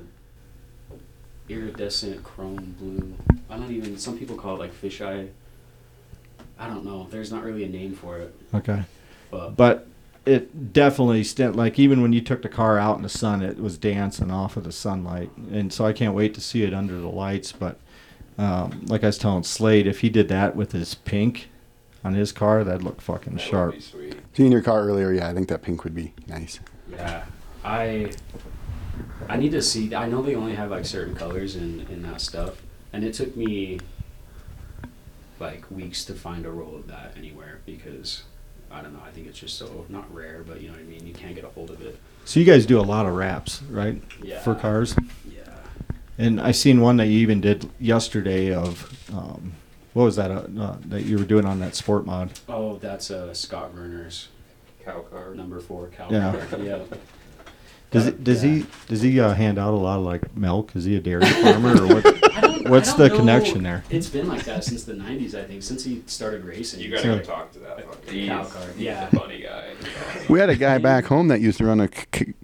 [1.49, 3.15] iridescent chrome blue.
[3.49, 3.97] I don't even.
[3.97, 5.29] Some people call it like fisheye.
[6.59, 7.07] I don't know.
[7.11, 8.83] There's not really a name for it, okay,
[9.31, 9.87] but, but
[10.27, 13.59] it definitely stint like even when you took the car out in the sun, it
[13.59, 16.99] was dancing off of the sunlight, and so I can't wait to see it under
[17.01, 17.53] the lights.
[17.53, 17.79] But
[18.41, 21.49] um, like I was telling Slade, if he did that with his pink
[22.05, 23.75] on his car, that'd look fucking That sharp.
[23.75, 24.17] be sweet.
[24.33, 26.59] Seeing your car earlier, yeah, I think that pink would be nice.
[26.91, 27.25] yeah,
[27.65, 28.11] I
[29.29, 29.95] I need to see.
[29.95, 32.63] I know they only have like certain colors in in that stuff,
[32.93, 33.81] and it took me
[35.39, 38.25] like weeks to find a roll of that anywhere because
[38.71, 39.03] I don't know.
[39.07, 41.07] I think it's just so not rare, but you know what I mean.
[41.07, 41.99] You can't get a hold of it.
[42.25, 44.01] So you guys do a lot of wraps, right?
[44.23, 44.41] Yeah.
[44.41, 44.95] For cars.
[45.31, 45.40] Yeah.
[46.21, 49.55] And I seen one that you even did yesterday of, um,
[49.95, 52.31] what was that uh, uh, that you were doing on that sport mod?
[52.47, 54.29] Oh, that's uh, Scott Verner's
[54.85, 55.35] Cow car.
[55.35, 56.09] number four cow.
[56.11, 56.45] Yeah.
[56.51, 56.63] card.
[56.65, 56.79] yeah.
[57.91, 58.51] Does That- it, does yeah.
[58.57, 60.77] he does he uh, hand out a lot of like milk?
[60.77, 62.07] Is he a dairy farmer or what?
[62.37, 63.17] I don't- I What's the know.
[63.17, 63.83] connection there?
[63.89, 66.81] It's been like that since the '90s, I think, since he started racing.
[66.81, 68.11] You gotta So- go talk to that fucker.
[68.11, 69.09] He's, Cow card, he's yeah.
[69.11, 69.71] a funny guy.
[70.29, 72.35] We had a guy back home that used to run a, c- c-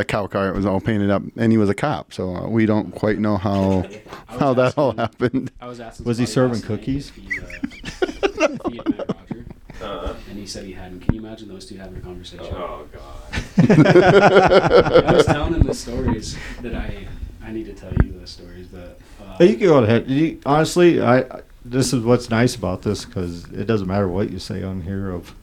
[0.00, 0.48] a cow car.
[0.48, 2.12] It was all painted up, and he was a cop.
[2.12, 3.84] So uh, we don't quite know how
[4.26, 5.50] how that all happened.
[5.60, 6.06] I was asking.
[6.06, 7.10] Was he serving cookies?
[7.10, 9.44] uh, if he had met Roger,
[9.82, 11.00] Uh, and he he said he hadn't.
[11.00, 12.46] Can you imagine those two having a conversation?
[12.50, 13.34] Oh god.
[13.58, 17.06] I was telling him the stories that I
[17.44, 20.08] I need to tell you those stories, but uh, But you can go ahead.
[20.08, 24.30] You, honestly, I, I this is what's nice about this because it doesn't matter what
[24.30, 25.10] you say on here.
[25.10, 25.34] Of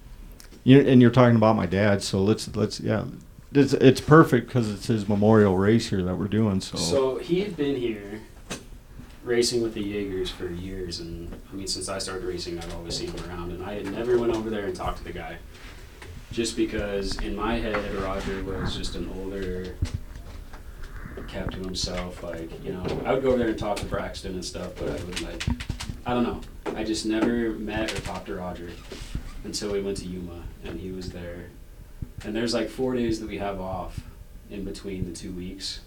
[0.63, 3.05] you and you're talking about my dad, so let's let's yeah,
[3.53, 6.61] it's it's perfect because it's his memorial race here that we're doing.
[6.61, 8.21] So, So he had been here
[9.23, 12.97] racing with the Yeagers for years, and I mean, since I started racing, I've always
[12.97, 15.37] seen him around, and I had never went over there and talked to the guy,
[16.31, 19.75] just because in my head Roger was just an older,
[21.27, 22.21] kept to himself.
[22.23, 24.89] Like you know, I would go over there and talk to Braxton and stuff, but
[24.89, 25.47] I would like,
[26.05, 26.41] I don't know,
[26.75, 28.69] I just never met or talked to Roger
[29.43, 31.45] until we went to Yuma, and he was there.
[32.25, 33.99] And there's like four days that we have off
[34.49, 35.81] in between the two weeks.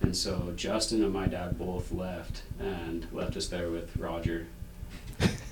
[0.00, 4.46] And so Justin and my dad both left and left us there with Roger.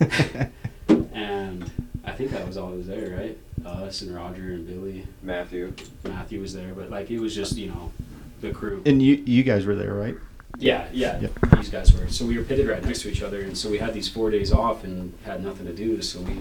[1.12, 1.70] and
[2.04, 3.38] I think that was all that was there, right?
[3.64, 5.06] Us and Roger and Billy.
[5.22, 5.72] Matthew.
[6.04, 7.92] Matthew was there, but like it was just, you know,
[8.40, 8.82] the crew.
[8.84, 10.16] and you you guys were there, right?
[10.58, 11.20] Yeah, yeah.
[11.20, 11.32] Yep.
[11.56, 12.08] These guys were.
[12.08, 14.30] So we were pitted right next to each other, and so we had these four
[14.30, 16.00] days off and had nothing to do.
[16.02, 16.34] So we,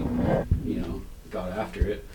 [0.64, 2.06] you know, got after it.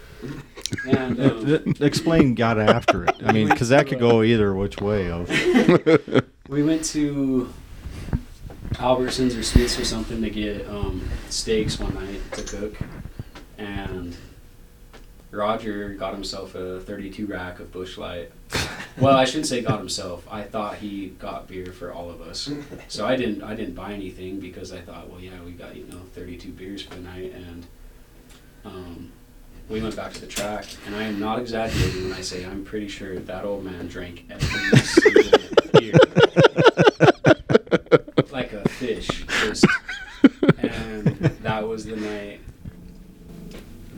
[0.88, 3.16] And um, Explain got after it.
[3.26, 5.10] I mean, because that could go either which way.
[5.10, 5.30] Of
[6.48, 7.52] we went to
[8.74, 12.78] Albertsons or Smith's or something to get um, steaks one night to cook,
[13.58, 14.16] and
[15.32, 18.32] Roger got himself a 32 rack of Busch Light.
[18.98, 20.28] Well, I shouldn't say got himself.
[20.30, 22.52] I thought he got beer for all of us,
[22.88, 23.42] so I didn't.
[23.42, 26.84] I didn't buy anything because I thought, well, yeah, we got you know 32 beers
[26.84, 27.66] for the night, and
[28.66, 29.12] um,
[29.70, 30.66] we went back to the track.
[30.86, 34.26] And I am not exaggerating when I say I'm pretty sure that old man drank
[34.30, 35.40] every single
[35.74, 35.94] beer
[38.32, 39.26] like a fish.
[39.44, 39.66] Just,
[40.58, 41.06] and
[41.44, 42.42] that was the night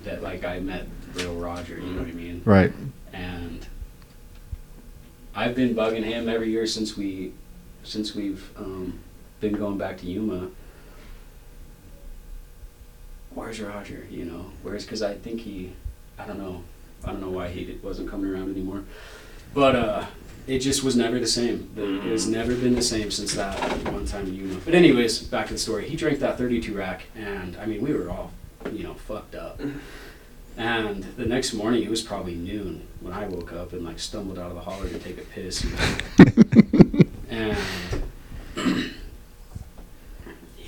[0.04, 1.76] that like I met real Roger.
[1.76, 2.42] You know what I mean?
[2.46, 2.74] right.
[3.14, 3.66] And
[5.34, 7.32] I've been bugging him every year since we,
[7.84, 9.00] since we've um,
[9.40, 10.50] been going back to Yuma.
[13.34, 14.08] Where's Roger?
[14.10, 15.74] You know, where's because I think he,
[16.18, 16.64] I don't know,
[17.04, 18.84] I don't know why he wasn't coming around anymore,
[19.54, 20.06] but uh,
[20.48, 21.70] it just was never the same.
[21.76, 23.58] The, it has never been the same since that
[23.92, 24.60] one time in Yuma.
[24.66, 25.88] But anyways, back to the story.
[25.88, 28.32] He drank that 32 rack, and I mean, we were all,
[28.72, 29.62] you know, fucked up.
[30.58, 34.38] And the next morning, it was probably noon when I woke up and like stumbled
[34.38, 35.64] out of the hauler to take a piss.
[35.64, 35.72] You
[37.00, 37.06] know?
[37.30, 37.58] and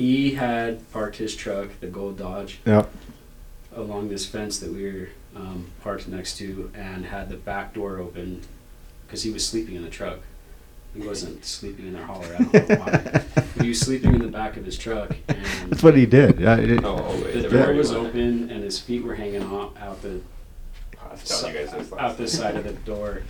[0.04, 2.92] he had parked his truck, the gold Dodge, Yep.
[3.74, 8.00] along this fence that we were um, parked next to, and had the back door
[8.00, 8.42] open
[9.08, 10.20] because he was sleeping in the truck.
[10.94, 12.36] He wasn't sleeping in their hauler.
[12.38, 13.24] I don't know why.
[13.64, 15.40] He was sleeping in the back of his truck, and
[15.72, 16.38] That's what he did.
[16.40, 17.44] Yeah, it- Oh, always.
[17.44, 20.20] the door was open, and his feet were hanging out, out the
[21.02, 23.22] I was telling you guys this last out the side of the door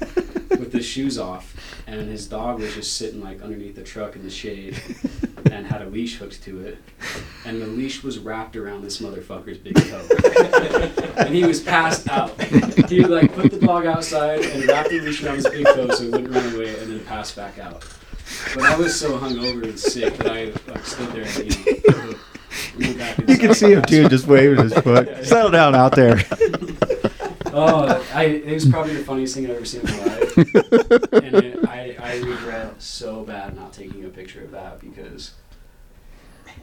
[0.58, 1.54] with his shoes off,
[1.86, 4.80] and his dog was just sitting like underneath the truck in the shade,
[5.50, 6.78] and had a leash hooked to it,
[7.44, 12.40] and the leash was wrapped around this motherfucker's big toe, and he was passed out.
[12.88, 15.90] He would like put the dog outside and wrap the leash around his big toe
[15.90, 17.84] so it wouldn't run away, and then pass back out.
[18.54, 22.16] But I was so hungover and sick that I like stood there and
[22.78, 23.14] you know.
[23.28, 25.24] you can see him too, just waving his foot.
[25.24, 26.20] Settle down out there.
[27.54, 30.21] Oh, I, it was probably the funniest thing I've ever seen in my life.
[30.36, 35.32] And it, I, I regret so bad not taking a picture of that because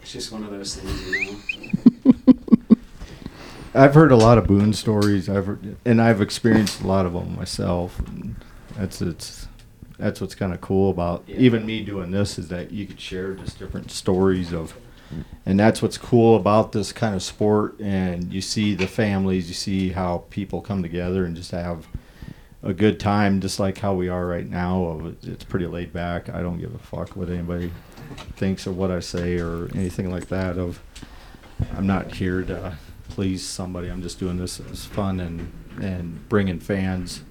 [0.01, 1.33] it's just one of those things, you
[2.05, 2.15] know.
[3.73, 5.29] I've heard a lot of Boone stories.
[5.29, 7.99] I've heard, and I've experienced a lot of them myself.
[7.99, 8.35] And
[8.75, 9.47] that's it's
[9.97, 11.37] that's what's kind of cool about Yeah.
[11.37, 14.73] even me doing this is that you could share just different stories of,
[15.45, 17.79] and that's what's cool about this kind of sport.
[17.79, 21.85] And you see the families, you see how people come together and just have
[22.61, 24.83] a good time, just like how we are right now.
[24.83, 26.29] Of it's pretty laid back.
[26.29, 27.71] I don't give a fuck what anybody
[28.35, 30.57] thinks or what I say or anything like that.
[30.57, 30.81] Of
[31.75, 32.77] I'm not here to
[33.09, 33.87] please somebody.
[33.89, 35.51] I'm just doing this as fun and
[35.81, 37.21] and bringing fans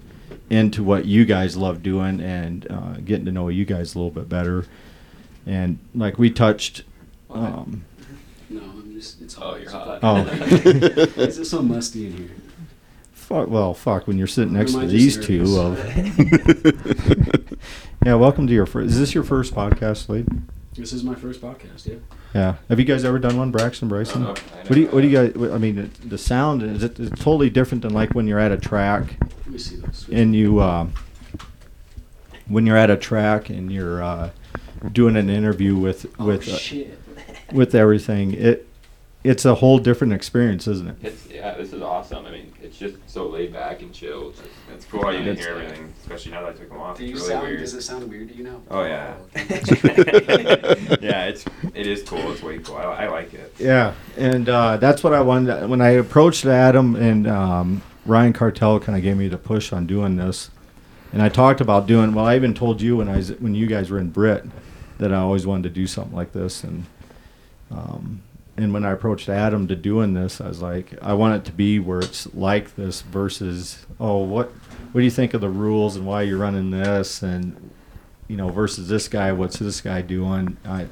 [0.51, 4.11] into what you guys love doing and uh, getting to know you guys a little
[4.11, 4.65] bit better.
[5.47, 6.85] And like we touched.
[7.31, 7.85] Um,
[8.49, 9.55] No, I'm just, it's Oh, hot.
[9.57, 9.99] you're It's hot.
[10.03, 10.17] oh,
[11.23, 12.31] Is it so musty in here?
[13.29, 13.49] Fuck.
[13.49, 14.07] Well, fuck.
[14.07, 15.79] When you're sitting next to these two, of
[18.05, 18.15] yeah.
[18.15, 18.91] Welcome to your first.
[18.91, 20.27] Is this your first podcast, Slade?
[20.75, 21.97] This is my first podcast, yeah.
[22.35, 22.55] Yeah.
[22.69, 24.25] Have you guys ever done one, Braxton Bryson?
[24.25, 24.35] Uh-uh.
[24.35, 25.35] What do you What do you guys?
[25.35, 28.39] what- I mean, it- the sound is it, it's totally different than like when you're
[28.39, 30.09] at a track Let me see those.
[30.13, 30.87] and you uh,
[32.47, 34.31] when you're at a track and you're uh,
[34.93, 36.97] doing an interview with oh, with uh, shit.
[37.53, 38.33] with everything.
[38.35, 38.68] It
[39.25, 40.97] it's a whole different experience, isn't it?
[41.03, 42.25] It's yeah, this is awesome.
[42.27, 44.31] I mean, it's just so laid back and chill.
[44.31, 46.79] It's just- It's cool how you can hear everything, especially now that I took them
[46.79, 46.97] off.
[46.99, 47.47] Do you it's really sound?
[47.47, 47.61] weird.
[47.61, 48.61] Does it sound weird to you now?
[48.71, 49.15] Oh yeah.
[51.01, 51.45] yeah, it's
[51.75, 52.31] it is cool.
[52.33, 52.77] It's way cool.
[52.77, 53.55] I, I like it.
[53.59, 55.69] Yeah, and uh, that's what I wanted.
[55.69, 59.87] When I approached Adam and um, Ryan Cartel, kind of gave me the push on
[59.87, 60.51] doing this,
[61.13, 62.15] and I talked about doing.
[62.15, 64.45] Well, I even told you when I was when you guys were in Britt
[64.99, 66.85] that I always wanted to do something like this, and
[67.71, 68.23] um,
[68.59, 71.53] and when I approached Adam to doing this, I was like, I want it to
[71.53, 74.51] be where it's like this versus oh what
[74.93, 77.71] what do you think of the rules and why you're running this and
[78.27, 80.87] you know versus this guy what's this guy doing I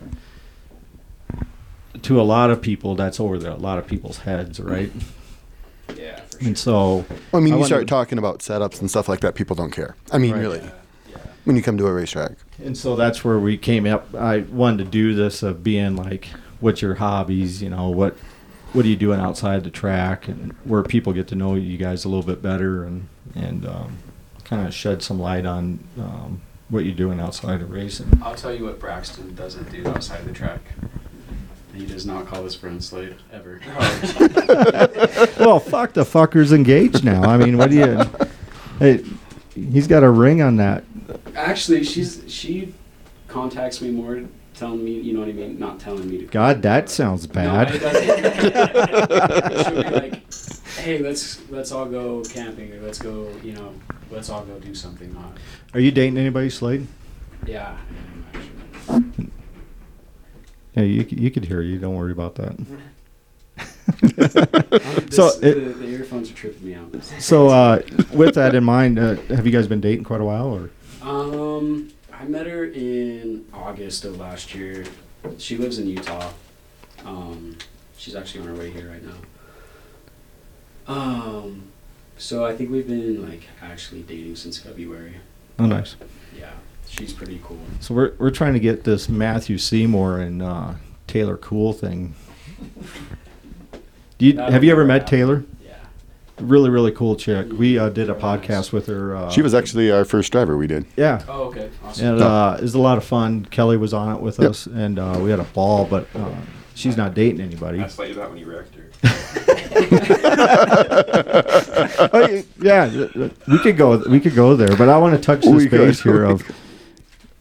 [2.03, 4.93] to a lot of people that's over the, a lot of people's heads right
[5.97, 6.41] Yeah, sure.
[6.49, 9.35] and so I mean, I you wanted- start talking about setups and stuff like that,
[9.35, 9.97] people don't care.
[10.13, 10.41] I mean, Right.
[10.41, 10.63] really,
[11.45, 12.33] when you come to a racetrack.
[12.63, 16.29] and so that's where we came up i wanted to do this of being like
[16.61, 18.17] what's your hobbies you know what
[18.73, 22.05] what are you doing outside the track and where people get to know you guys
[22.05, 23.99] a little bit better and and um,
[24.45, 28.55] kind of shed some light on um, what you're doing outside of racing I'll tell
[28.55, 30.61] you what Braxton doesn't do outside the track.
[31.75, 33.61] He does not call his friend Slade ever.
[35.39, 38.27] well fuck the fucker's engaged now i mean what do you
[38.79, 39.05] hey
[39.55, 40.85] he's got a ring on that
[41.35, 42.75] Actually, she's she
[43.29, 44.23] contacts me more,
[44.57, 46.25] telling me, you know what I mean, not telling me to.
[46.27, 49.65] god that sounds bad No, it doesn't.
[49.65, 50.33] She'll be like,
[50.79, 53.73] "Hey, let's let's all go camping, or let's go, you know,
[54.11, 55.37] let's all go do something." Not,
[55.75, 56.87] are you dating anybody slade
[57.47, 57.77] yeah.
[58.89, 59.31] I am, actually.
[60.75, 62.57] yeah you, you could hear you don't worry about that
[65.13, 66.93] So this- it- the, the earphones are tripping me out.
[67.21, 67.83] So, uh,
[68.13, 70.71] with that in mind, uh, have you guys been dating quite a while, or
[71.03, 71.89] Um,
[72.19, 74.85] I met her in August of last year.
[75.39, 76.31] She lives in Utah.
[77.05, 77.59] Um,
[77.99, 79.17] she's actually on her way here right now.
[80.89, 81.65] Um,
[82.17, 85.17] so I think we've been like actually dating since February.
[85.59, 85.97] oh, nice.
[86.39, 86.53] Yeah,
[86.89, 87.61] she's pretty cool.
[87.81, 90.75] So we're we're trying to get this Matthew Seymour and uh,
[91.07, 92.15] Taylor Cool thing.
[94.19, 95.07] Do you have you ever met.
[95.07, 95.45] Taylor?
[96.39, 96.45] Yeah.
[96.49, 97.47] Really, really cool chick.
[97.53, 99.17] We uh, did a podcast with her.
[99.17, 100.85] Uh, She was actually our first driver we did.
[100.97, 101.23] yeah.
[101.29, 101.71] Oh, okay.
[101.85, 102.07] Awesome.
[102.07, 103.45] And uh, it was a lot of fun.
[103.47, 104.51] Kelly was on it with Yep.
[104.51, 105.87] us, and uh, we had a ball.
[105.87, 106.35] But uh,
[106.75, 107.81] she's not dating anybody.
[107.81, 108.83] I slighted that when you wrecked her.
[112.13, 113.99] oh, yeah, th- th- we could go.
[114.09, 115.79] We could go there, but I want to touch this We could.
[115.81, 116.43] base here of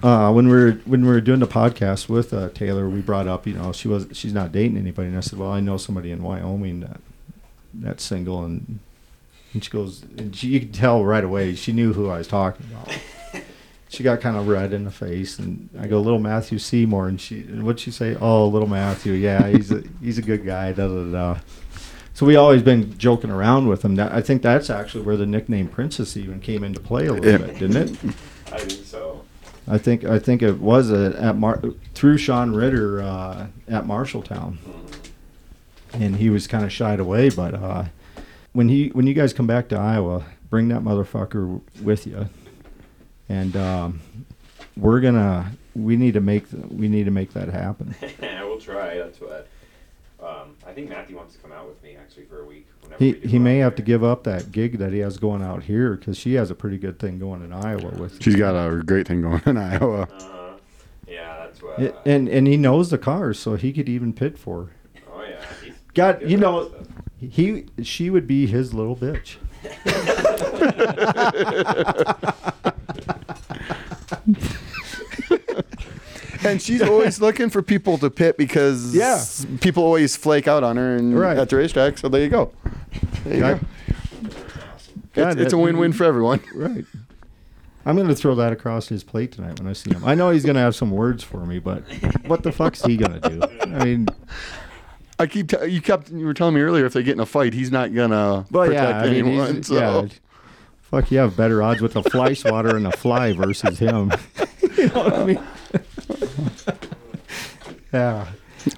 [0.03, 2.89] uh, when we were when we were doing the podcast with uh, Taylor.
[2.89, 5.51] We brought up, you know, she was she's not dating anybody, and I said, well,
[5.51, 6.99] I know somebody in Wyoming that
[7.73, 8.79] that's single, and
[9.55, 12.27] and she goes, and she, you could tell right away she knew who I was
[12.27, 12.95] talking about.
[13.87, 17.21] She got kind of red in the face, and I go, "Little Matthew Seymour," and
[17.21, 18.17] she, and what'd she say?
[18.19, 20.73] Oh, little Matthew, yeah, he's a he's a good guy.
[20.73, 21.39] Da da da.
[22.13, 23.95] So we always been joking around with him.
[23.95, 27.31] That, I think that's actually where the nickname Princess even came into play a little
[27.31, 27.37] Yeah.
[27.47, 28.15] bit, didn't it?
[28.51, 29.23] I think so.
[29.67, 31.61] I think I think it was a, at Mar-
[31.93, 34.57] through Sean Ritter uh, at Marshalltown,
[35.93, 37.29] and he was kind of shied away.
[37.29, 37.85] But uh,
[38.55, 42.27] when he when you guys come back to Iowa, bring that motherfucker with you,
[43.27, 43.99] and um,
[44.77, 47.93] we're gonna we need to make th- we need to make that happen.
[48.21, 48.95] we'll try.
[48.97, 49.47] That's what.
[50.23, 52.65] Um, I think Matthew wants to come out with me actually for a week.
[52.81, 55.17] whenever He we he may out have to give up that gig that he has
[55.17, 58.23] going out here because she has a pretty good thing going in Iowa with.
[58.23, 60.07] She's got a great thing going in Iowa.
[60.11, 60.53] Uh,
[61.07, 61.77] yeah, that's what.
[61.79, 64.63] It- and and he knows the cars, so he could even pit for.
[64.63, 64.71] her.
[65.13, 65.45] oh yeah.
[65.63, 66.94] he's God, good you know, that stuff.
[67.19, 69.35] He she would be his little bitch.
[76.43, 79.23] And she's always looking for people to pit because Yeah.
[79.61, 81.37] people always flake out on her and Right.
[81.37, 81.97] at the racetrack.
[81.97, 82.51] So there you go.
[83.23, 83.59] There you go.
[85.13, 86.41] God, It's, it's a that- win-win for everyone.
[86.55, 86.85] Right.
[87.87, 90.03] I'm going to throw that across his plate tonight when I see him.
[90.03, 91.83] I know he's going to have some words for me, but
[92.25, 93.41] what the fuck's he going to do?
[93.75, 94.07] I mean,
[95.17, 97.25] I keep t- you kept you were telling me earlier if they get in a
[97.25, 99.63] fight, he's not gonna well, protect yeah, I mean, anyone.
[99.63, 99.75] so.
[99.75, 100.07] yeah.
[100.81, 104.11] Fuck, you have better odds with a fly swatter and a fly versus him.
[104.77, 105.43] you know what I mean?
[107.93, 108.27] yeah.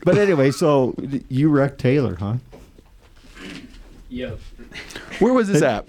[0.04, 0.96] But anyway, so
[1.30, 2.36] you wrecked Taylor, huh?
[4.10, 4.40] Yep.
[5.20, 5.86] Where was this at?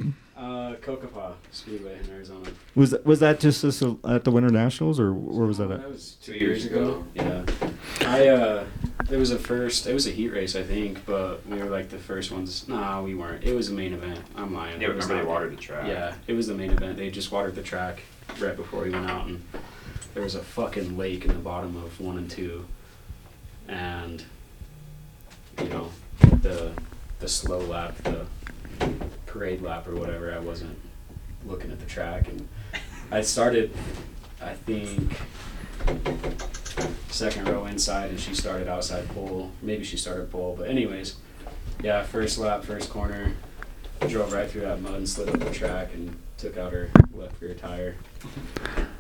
[0.49, 2.49] Uh, Cocopah Speedway in Arizona.
[2.75, 5.71] Was that, was that just this, uh, at the Winter Nationals, or where was that
[5.71, 5.83] at?
[5.83, 7.05] That was Two years ago.
[7.15, 7.45] Yeah.
[8.01, 8.65] I uh,
[9.11, 9.87] it was a first.
[9.87, 12.67] It was a heat race, I think, but we were like the first ones.
[12.67, 13.45] Nah, we weren't.
[13.45, 14.21] It was a main event.
[14.37, 14.81] I'm lying.
[14.81, 15.87] Yeah, It was remember they not- watered the track.
[15.87, 16.97] Yeah, it was the main event.
[16.97, 18.01] They just watered the track
[18.41, 19.43] right before we went out, and
[20.15, 22.65] there was a fucking lake in the bottom of one and two,
[23.69, 24.25] and
[25.61, 25.91] you know,
[26.41, 26.73] the
[27.19, 28.25] the slow lap, the
[29.39, 30.77] parade lap or whatever, I wasn't
[31.47, 32.49] looking at the track, and
[33.13, 33.73] I started,
[34.43, 35.17] I think,
[37.09, 39.53] second row inside, and she started outside pole.
[39.63, 41.17] Maybe she started pole, but anyways,
[41.83, 43.33] yeah, first lap, first corner,
[44.09, 47.41] drove right through that mud and slid up the track and took out her left
[47.41, 47.95] rear tire.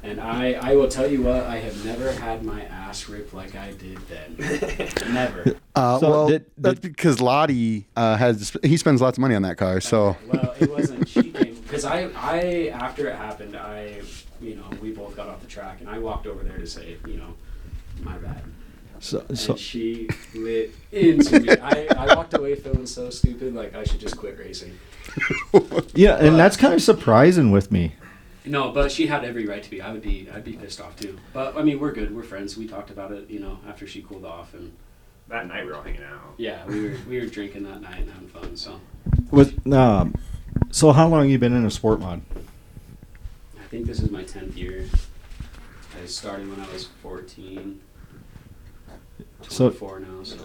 [0.02, 3.54] And I, I will tell you what, I have never had my ass ripped like
[3.54, 4.36] I did then.
[5.12, 5.56] never.
[5.74, 9.42] Uh, So well, did- that's because Lottie uh, has he spends lots of money on
[9.42, 9.80] that car.
[9.80, 14.00] So well, it wasn't cheating because I, I after it happened, I,
[14.40, 16.96] you know, we both got off the track and I walked over there to say,
[17.06, 17.34] you know,
[18.00, 18.42] my bad.
[19.00, 21.50] So, And so she lit into me.
[21.50, 24.76] I, I walked away feeling so stupid, like I should just quit racing.
[25.94, 27.94] yeah, and that's kind of surprising with me.
[28.44, 29.80] No, but she had every right to be.
[29.82, 31.18] I would be, I'd be pissed off too.
[31.32, 32.14] But I mean, we're good.
[32.14, 32.56] We're friends.
[32.56, 34.72] We talked about it, you know, after she cooled off, and
[35.28, 36.34] That night we were all hanging out.
[36.38, 38.56] yeah, we were we were drinking that night and having fun.
[38.56, 38.80] So
[39.30, 40.14] With um,
[40.70, 42.22] so how long you been in a sport mod?
[43.58, 44.86] I think this is my tenth year.
[46.02, 47.80] I started when I was fourteen.
[49.48, 50.22] So- Twenty-four now.
[50.22, 50.36] So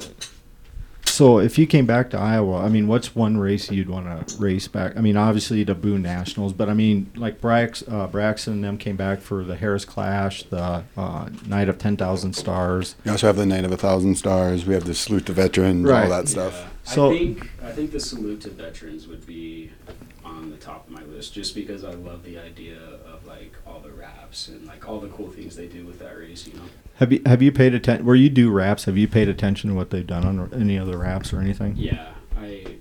[1.14, 4.38] So if you came back to Iowa, I mean, what's one race you'd want to
[4.38, 4.98] race back?
[4.98, 8.80] I mean, obviously the Boone Nationals, but I mean, like Brax, uh, Braxton and them
[8.80, 12.96] came back for the Harris Clash, the uh, Night of Ten Thousand Stars.
[13.06, 14.66] we also have the Night of a Thousand Stars.
[14.66, 16.06] We have the Salute to Veterans, Right.
[16.06, 16.54] all that stuff.
[16.60, 16.92] Yeah.
[16.92, 19.70] So- I think I think the salute to veterans would be
[20.26, 23.80] on the top of my list, just because I love the idea of like all
[23.82, 26.48] the wraps and like all the cool things they do with that race.
[26.48, 26.66] You know.
[26.98, 28.06] Have you have you paid attention?
[28.06, 30.98] Where you do wraps, have you paid attention to what they've done on any other
[30.98, 31.76] wraps or anything?
[31.76, 32.78] Yeah, I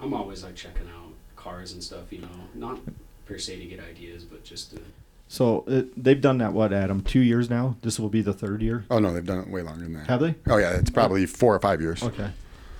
[0.00, 2.12] I'm always like checking out cars and stuff.
[2.12, 2.78] You know, not
[3.26, 4.80] per se to get ideas, but just to
[5.28, 7.02] So it, they've done that what, Adam?
[7.02, 7.76] Two years now.
[7.82, 8.84] This will be the third year.
[8.90, 10.06] Oh no, they've done it way longer than that.
[10.08, 10.34] Have they?
[10.46, 12.02] Oh yeah, it's probably four or five years.
[12.02, 12.30] Okay.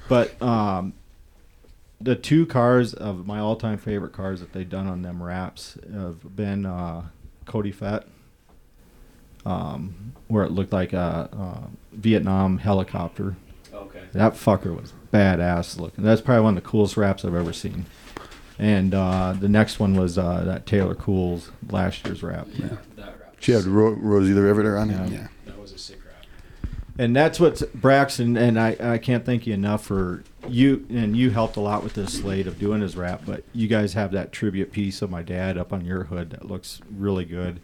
[0.09, 0.93] But um,
[2.01, 6.35] the two cars of my all-time favorite cars that they've done on them wraps have
[6.37, 7.09] been uh,
[7.45, 8.07] Cody Fett,
[9.47, 13.37] um, where it looked like a, a Vietnam helicopter.
[13.73, 14.03] okay.
[14.13, 16.05] That fucker was badass looking.
[16.05, 17.87] That's probably one of the coolest wraps I've ever seen.
[18.59, 22.49] And uh, the next one was uh, that Taylor Cools last year's wrap.
[22.55, 23.37] Yeah, that wrap.
[23.41, 25.07] She had Ro- Rosie the Riveter on Yeah.
[25.07, 25.13] it.
[25.13, 25.29] Yeah.
[25.47, 26.27] That was a sick wrap.
[26.99, 31.31] And that's what Braxton and I, I can't thank you enough for you and you
[31.31, 34.33] helped a lot with this Slade of doing his wrap, but you guys have that
[34.33, 37.61] tribute piece of my dad up on your hood that looks really good.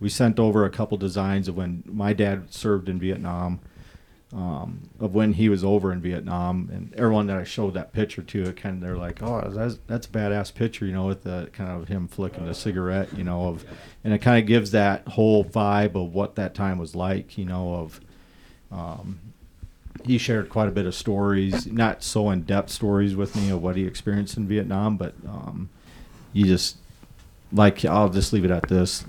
[0.00, 3.60] We sent over a couple designs of when my dad served in Vietnam,
[4.32, 8.22] um, of when he was over in Vietnam, and everyone that I showed that picture
[8.22, 11.22] to, it kind of they're like, "Oh, that's that's a badass picture," you know, with
[11.22, 13.64] the kind of him flicking the cigarette, you know, of,
[14.02, 17.44] and it kind of gives that whole vibe of what that time was like, you
[17.44, 18.00] know, of
[18.72, 19.20] um,
[20.04, 23.62] he shared quite a bit of stories, not so in depth stories with me of
[23.62, 25.70] what he experienced in Vietnam, but um,
[26.32, 26.76] you just
[27.52, 29.04] like I'll just leave it at this.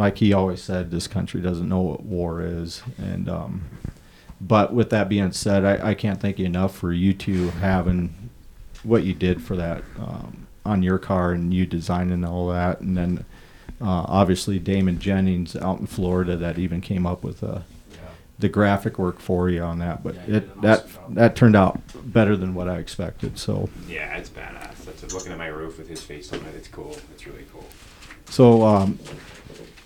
[0.00, 3.64] Like he always said, this country doesn't know what war is, and um,
[4.40, 8.30] but with that being said, I, I can't thank you enough for you two having
[8.82, 12.96] what you did for that um, on your car and you designing all that, and
[12.96, 13.26] then
[13.78, 17.64] uh, obviously Damon Jennings out in Florida that even came up with a
[18.38, 21.14] the graphic work for you on that, but Yeah, it an that job.
[21.14, 21.78] that turned out
[22.10, 23.38] better than what I expected.
[23.38, 24.86] So Yeah, it's badass.
[24.86, 26.54] That's looking at my roof with his face on it.
[26.56, 26.96] It's cool.
[27.12, 27.66] It's really cool.
[28.30, 28.98] so um,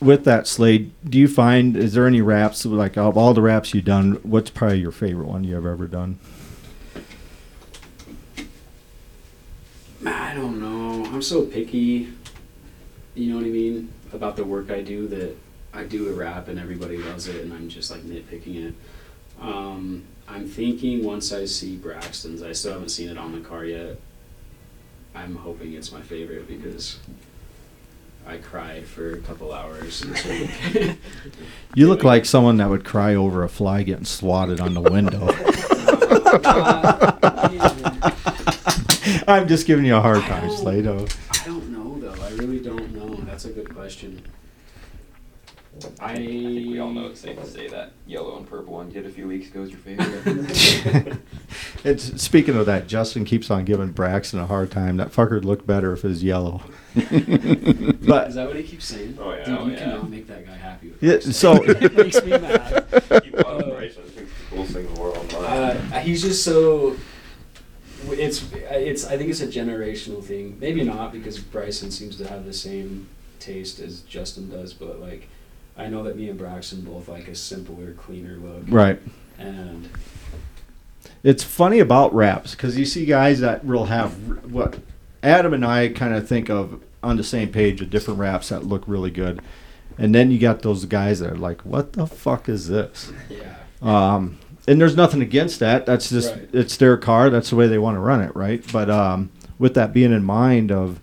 [0.04, 3.74] with that Slade, do you find is there any wraps like of all the wraps
[3.74, 4.12] you've done?
[4.22, 6.18] What's probably your favorite one you have ever done?
[10.06, 11.06] I don't know.
[11.06, 12.12] I'm so picky.
[13.14, 15.36] You know what I mean about the work I do that
[15.72, 18.74] I do a wrap and everybody loves it, and I'm just like nitpicking it.
[19.40, 23.64] Um, I'm thinking once I see Braxton's, I still haven't seen it on the car
[23.64, 23.98] yet.
[25.14, 26.98] I'm hoping it's my favorite because
[28.26, 30.00] I cried for a couple hours.
[30.00, 30.24] this
[30.74, 30.96] week.
[31.74, 35.28] You look like someone that would cry over a fly getting swatted on the window.
[39.28, 40.86] I'm just giving you a hard time, don't- Slade.
[40.86, 41.06] Oh.
[41.32, 42.22] I don't know though.
[42.24, 43.14] I really don't know.
[43.26, 44.22] That's a good question.
[46.00, 46.30] I, I think
[46.70, 49.10] we all know it's safe to say that yellow and purple one you did a
[49.10, 51.18] few weeks ago is your favorite.
[51.84, 52.86] It's speaking of that.
[52.86, 54.96] Justin keeps on giving Braxton a hard time.
[54.96, 56.62] That fucker would look better if it was yellow.
[56.94, 59.18] but Is that what he keeps saying?
[59.20, 59.44] Oh, yeah.
[59.44, 59.78] Dude, Oh, you yeah.
[59.80, 62.86] cannot make that guy happy with Yeah, so- it makes me mad.
[63.22, 64.02] Keep on Bryson.
[64.16, 65.38] The coolest thing in the.
[65.38, 66.96] Uh, he's just so.
[68.08, 69.04] It's it's.
[69.06, 70.56] I think it's a generational thing.
[70.58, 73.08] Maybe not because Bryson seems to have the same
[73.40, 75.28] taste as Justin does, but like,
[75.76, 78.62] I know that me and Braxton both like a simpler, cleaner look.
[78.68, 79.00] right.
[79.38, 79.88] And
[81.22, 84.12] it's funny about wraps because you see guys that will have
[84.52, 84.78] what
[85.22, 88.64] Adam and I kind of think of on the same page of different wraps that
[88.64, 89.40] look really good,
[89.98, 93.54] and then you got those guys that are like, "What the fuck is this?" Yeah.
[93.82, 95.84] Um, and there's nothing against that.
[95.86, 96.48] That's just Right.
[96.52, 97.28] it's their car.
[97.28, 98.64] That's the way they want to run it, right?
[98.72, 101.00] But um, with that being in mind, of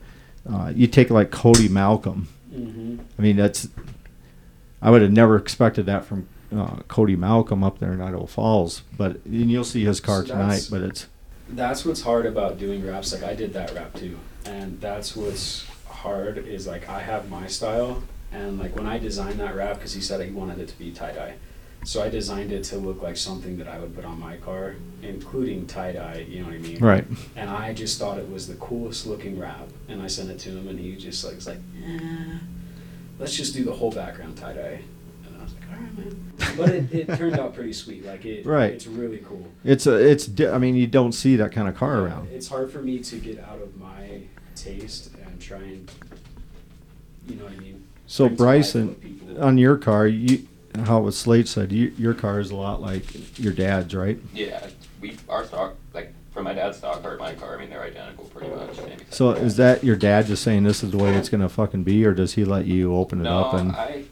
[0.52, 2.28] uh, you take like Cody Malcolm.
[2.54, 2.98] Mm-hmm.
[3.18, 3.68] I mean, that's
[4.82, 8.82] I would have never expected that from uh, Cody Malcolm up there in Idaho Falls.
[8.98, 10.40] But and you'll see his car tonight.
[10.48, 11.08] that's- But it's
[11.50, 13.14] That's what's hard about doing wraps.
[13.14, 17.48] Like I did that wrap too, and that's what's hard is like I have my
[17.48, 18.02] style,
[18.32, 20.92] and like when I designed that wrap, because he said he wanted it to be
[20.92, 21.34] tie dye,
[21.84, 24.76] so I designed it to look like something that I would put on my car,
[25.04, 26.26] including tie dye.
[26.28, 26.80] You know what I mean?
[26.80, 27.06] right.
[27.36, 30.50] And I just thought it was the coolest looking wrap, and I sent it to
[30.50, 32.38] him, and he just like was like, eh,
[33.22, 34.82] let's just do the whole background tie dye.
[35.26, 36.28] And I was like, all right, man.
[36.58, 38.04] But it, it turned out pretty sweet.
[38.06, 38.74] Like it, Right.
[38.74, 39.48] It's really cool.
[39.64, 40.26] It's a it's.
[40.26, 42.30] di- I mean, you don't see that kind of car around.
[42.32, 44.24] It's hard for me to get out of my
[44.56, 45.90] taste and try and,
[47.28, 47.88] you know what I mean.
[48.08, 50.48] So bring to life Bryson, what people- on your car, you
[50.86, 54.18] how was Slade said, you, your car is a lot like your dad's, right?
[54.34, 54.68] Yeah,
[55.00, 55.78] we our stock like
[56.42, 57.56] from my dad's stock car to my car.
[57.56, 58.76] I mean, they're identical pretty much.
[58.76, 59.44] same So thing.
[59.46, 62.14] is that your dad just saying this is the way it's gonna fucking be, or
[62.14, 63.72] does he let you open it No, up and?
[63.74, 64.04] I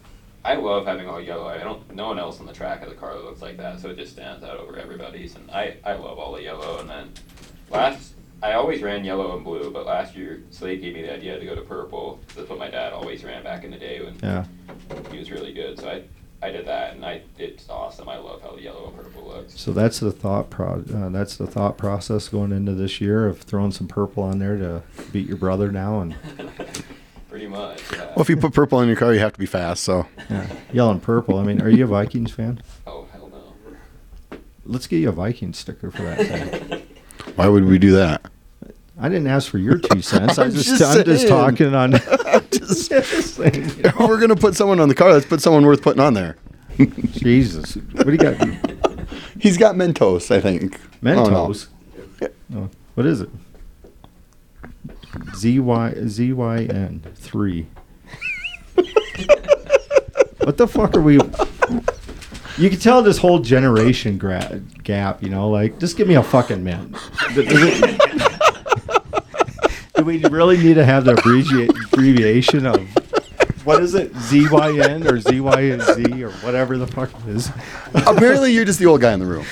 [0.45, 1.47] I love having all yellow.
[1.47, 1.93] I don't.
[1.93, 3.97] No one else on the track has a car that looks like that, so it
[3.97, 5.36] just stands out over everybody's.
[5.36, 6.80] And I I love all the yellow.
[6.80, 7.09] And then
[7.71, 8.13] last.
[8.41, 11.45] I always ran yellow and blue, but last year Slade gave me the idea to
[11.45, 12.19] go to purple.
[12.27, 14.45] 'cause That's what my dad always ran back in the day when yeah.
[15.11, 15.77] he was really good.
[15.77, 16.03] So I,
[16.41, 18.07] I did that, and I it's awesome.
[18.07, 19.59] I love how the yellow and purple looks.
[19.59, 20.83] So that's the thought pro.
[20.93, 24.57] Uh, that's the thought process going into this year of throwing some purple on there
[24.57, 26.15] to beat your brother now and
[27.29, 27.83] Pretty much.
[27.91, 28.05] Yeah.
[28.05, 29.83] Well, if you put purple in your car, you have to be fast.
[29.83, 31.37] So yeah, yelling purple.
[31.37, 32.61] I mean, are you a Vikings fan?
[32.87, 33.29] oh hell
[34.31, 34.37] no.
[34.65, 36.87] Let's get you a Vikings sticker for that thing.
[37.35, 38.23] why would we do that?
[39.01, 40.37] I didn't ask for your two cents.
[40.37, 41.91] I'm I'm just, just I'm just talking on.
[42.51, 43.91] Just- Just saying, you know.
[44.07, 46.37] we're gonna put someone on the car, let's put someone worth putting on there.
[47.11, 48.35] Jesus, what do you got?
[49.39, 50.79] He's got Mentos, I think.
[50.79, 51.11] Oh, no.
[51.47, 51.67] Mentos.
[52.55, 53.29] Oh, what is it?
[55.35, 57.67] Z Y Z Y N three.
[60.43, 61.15] what the fuck are we?
[62.57, 65.21] You can tell this whole generation gra- gap.
[65.23, 66.95] You know, like just give me a fucking mint.
[70.05, 72.87] Does it- Do we really need to have the abbreviate, abbreviation of
[73.65, 74.13] what is it?
[74.13, 77.51] ZYN or ZYZ or whatever the fuck it is?
[77.93, 79.45] Apparently, you're just the old guy in the room.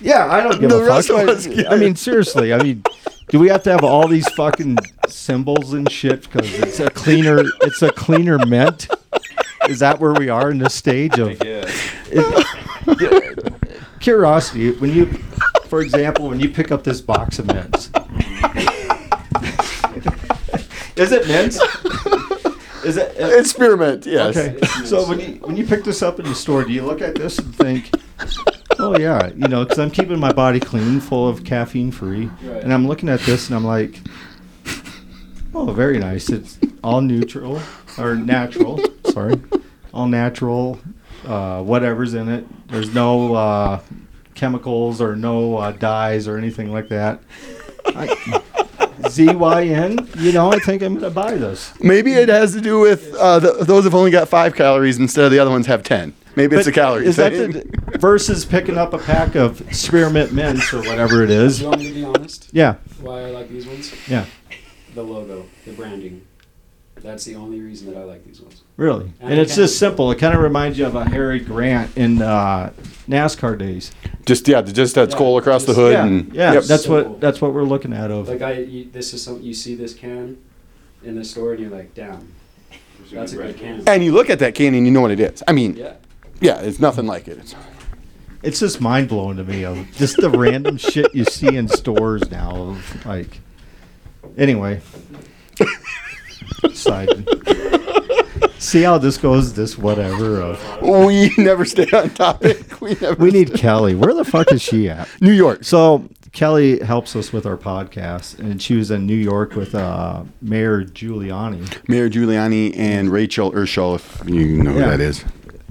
[0.00, 1.22] Yeah, I don't give The a rest fuck.
[1.22, 2.52] of us I, get I mean, seriously.
[2.54, 2.84] I mean,
[3.30, 4.76] do we have to have all these fucking
[5.08, 7.42] symbols and shit because it's a cleaner?
[7.62, 8.86] It's a cleaner mint.
[9.68, 11.64] Is that where we are in this stage of Yeah.
[12.12, 13.54] it-
[14.00, 14.70] curiosity?
[14.72, 15.06] When you,
[15.66, 17.90] for example, when you pick up this box of mints,
[20.98, 21.56] is it mint?
[22.84, 23.12] Is it?
[23.18, 24.36] It's spearmint, yes.
[24.36, 24.58] Okay.
[24.84, 27.14] So when you when you pick this up in the store, do you look at
[27.16, 27.90] this and think,
[28.78, 32.62] "Oh yeah, you know," because I'm keeping my body clean, full of caffeine free, Right.
[32.62, 34.00] and I'm looking at this and I'm like,
[35.54, 36.28] "Oh, very nice.
[36.30, 37.60] It's all neutral
[37.98, 38.80] or natural.
[39.10, 39.34] sorry,
[39.92, 40.78] all natural.
[41.26, 42.46] Uh, whatever's in it.
[42.68, 43.80] There's no uh,
[44.34, 47.20] chemicals or no uh, dyes or anything like that."
[47.86, 48.37] I,
[49.08, 51.72] ZYN, you know, I think I'm gonna buy this.
[51.80, 55.24] Maybe it has to do with uh, the, those have only got five calories instead
[55.24, 56.14] of the other ones have ten.
[56.36, 57.50] Maybe it's But a calorie Is that thing.
[57.52, 61.58] the, versus picking up a pack of spearmint mints or whatever it is?
[61.58, 62.48] Do you want me to be honest?
[62.52, 63.92] Yeah, Why I like these ones?
[64.08, 64.24] yeah,
[64.94, 66.22] The logo, the branding.
[67.08, 68.62] That's the only reason that I like these ones.
[68.76, 69.10] really.
[69.20, 70.10] And And it's just simple.
[70.10, 72.70] It kind of reminds you of a Harry Gant in uh,
[73.08, 73.92] NASCAR days.
[74.26, 75.94] just yeah, just that Yeah, skull across the hood.
[75.94, 76.52] yeah, and, yeah.
[76.52, 76.64] yep.
[76.64, 77.12] That's Simple.
[77.12, 78.10] what that's what we're looking at.
[78.10, 80.36] Of Like I, you, this is something you see this can
[81.02, 82.30] in the store and you're like, damn,
[83.10, 83.82] that's a good can.
[83.88, 85.42] and you look at that can and you know what it is.
[85.48, 85.94] I mean, Yeah.
[86.42, 87.38] yeah, it's nothing like it.
[87.38, 87.54] It's,
[88.42, 92.30] it's just mind blowing to me of just the random shit you see in stores
[92.30, 92.50] now.
[92.54, 93.40] Of like,
[94.36, 94.82] anyway.
[96.72, 97.26] Side.
[98.58, 99.54] See how this goes.
[99.54, 100.40] This whatever.
[100.40, 102.64] Of we never stay on topic.
[102.80, 103.14] We never.
[103.16, 103.94] we need Kelly.
[103.96, 105.08] Where the fuck is she at?
[105.20, 105.64] New York.
[105.64, 110.22] So Kelly helps us with our podcast, and she was in New York with uh,
[110.40, 114.84] Mayor Giuliani, Mayor Giuliani and Rachel Urschel, if you know Yeah.
[114.84, 115.24] who that is.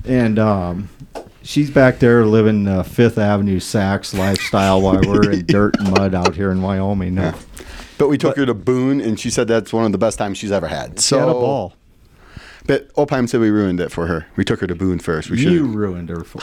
[0.05, 0.89] and um,
[1.43, 6.13] she's back there living uh, Fifth Avenue Saks lifestyle while we're in dirt and mud
[6.13, 7.15] out here in Wyoming.
[7.15, 7.35] Yeah.
[7.97, 10.37] But we took her to Boone, and she said that's one of the best times
[10.37, 10.99] she's ever had.
[10.99, 11.73] she So, had a ball.
[12.65, 14.27] but Opheim said we ruined it for her.
[14.35, 15.29] We took her to Boone first.
[15.29, 16.23] We You ruined her.
[16.23, 16.39] For,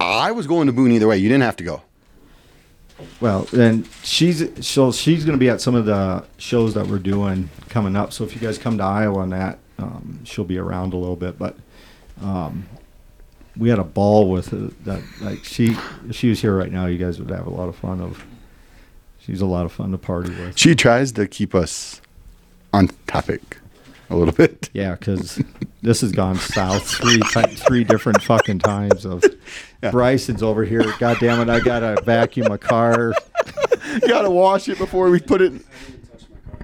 [0.00, 1.18] I was going to Boone either way.
[1.18, 1.82] You didn't have to go.
[3.20, 6.98] well, and she's she'll she's going to be at some of the shows that we're
[6.98, 8.12] doing coming up.
[8.12, 11.14] So if you guys come to Iowa on that, um, she'll be around a little
[11.14, 11.38] bit.
[11.38, 11.56] But
[12.20, 12.66] um,
[13.56, 15.76] we had a ball with her that like she
[16.10, 16.86] she was here right now.
[16.86, 18.24] You guys would have a lot of fun of.
[19.28, 20.58] She's a lot of fun to party with.
[20.58, 22.00] She tries to keep us
[22.72, 23.58] on topic
[24.08, 24.70] a little bit.
[24.72, 25.38] Yeah, because
[25.82, 27.20] this has gone south three
[27.56, 29.04] three different fucking times.
[29.04, 29.22] Of
[29.82, 29.90] Yeah.
[29.90, 30.82] Bryson's over here.
[30.98, 31.50] God damn it!
[31.52, 33.12] I gotta vacuum a car.
[34.08, 35.52] gotta wash it before we put it.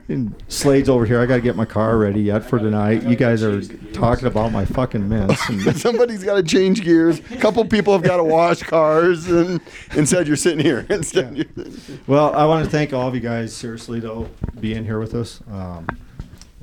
[0.07, 1.19] And Slade's over here.
[1.21, 3.05] I gotta get my car ready yet for tonight.
[3.05, 5.49] You guys are talking about my fucking mints.
[5.49, 7.21] And Somebody's got to change gears.
[7.31, 9.61] A couple people have got to wash cars, and
[9.97, 10.85] instead you're sitting here.
[10.91, 11.73] Instead, you're-
[12.07, 14.29] well, I want to thank all of you guys seriously though
[14.61, 15.41] being here with us.
[15.51, 15.87] Um,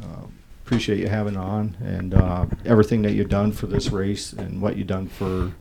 [0.04, 0.28] uh,
[0.64, 4.78] appreciate you having on and uh, everything that you've done for this race and what
[4.78, 5.52] you've done for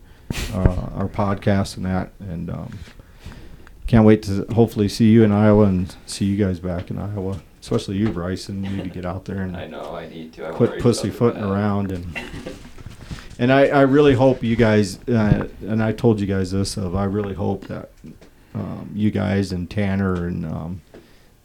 [0.53, 2.11] uh, our podcast and that.
[2.19, 2.77] And um,
[3.87, 7.41] can't wait to hopefully see you in Iowa and see you guys back in Iowa,
[7.61, 8.63] especially you, Bryson.
[8.63, 10.47] You need to get out there and I know I need to.
[10.47, 12.19] I quit pussyfooting around and
[13.39, 16.95] and I, I really hope you guys uh, and I told you guys this of
[16.95, 17.91] I really hope that
[18.53, 20.81] um, you guys and Tanner and um,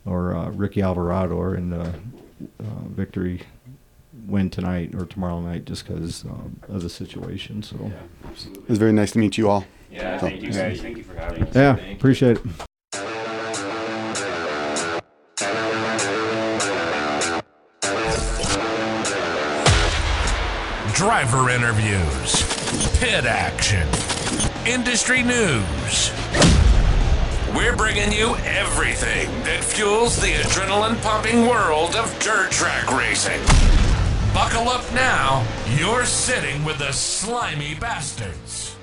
[0.04, 1.82] or uh, Ricky Alvarado are in the
[2.60, 3.42] uh, victory
[4.26, 7.62] win tonight or tomorrow night just because um, of the situation.
[7.62, 9.64] So Yeah, it was very nice to meet you all.
[9.90, 10.80] Yeah, Thank you guys.
[10.80, 11.54] Thank you for having us.
[11.54, 11.94] yeah, Thank you.
[11.96, 12.65] appreciate it.
[20.96, 22.42] Driver interviews,
[22.98, 23.86] pit action,
[24.66, 26.10] industry news.
[27.54, 33.42] We're bringing you everything that fuels the adrenaline pumping world of dirt track racing.
[34.32, 35.46] Buckle up now,
[35.78, 38.75] you're sitting with the slimy bastards.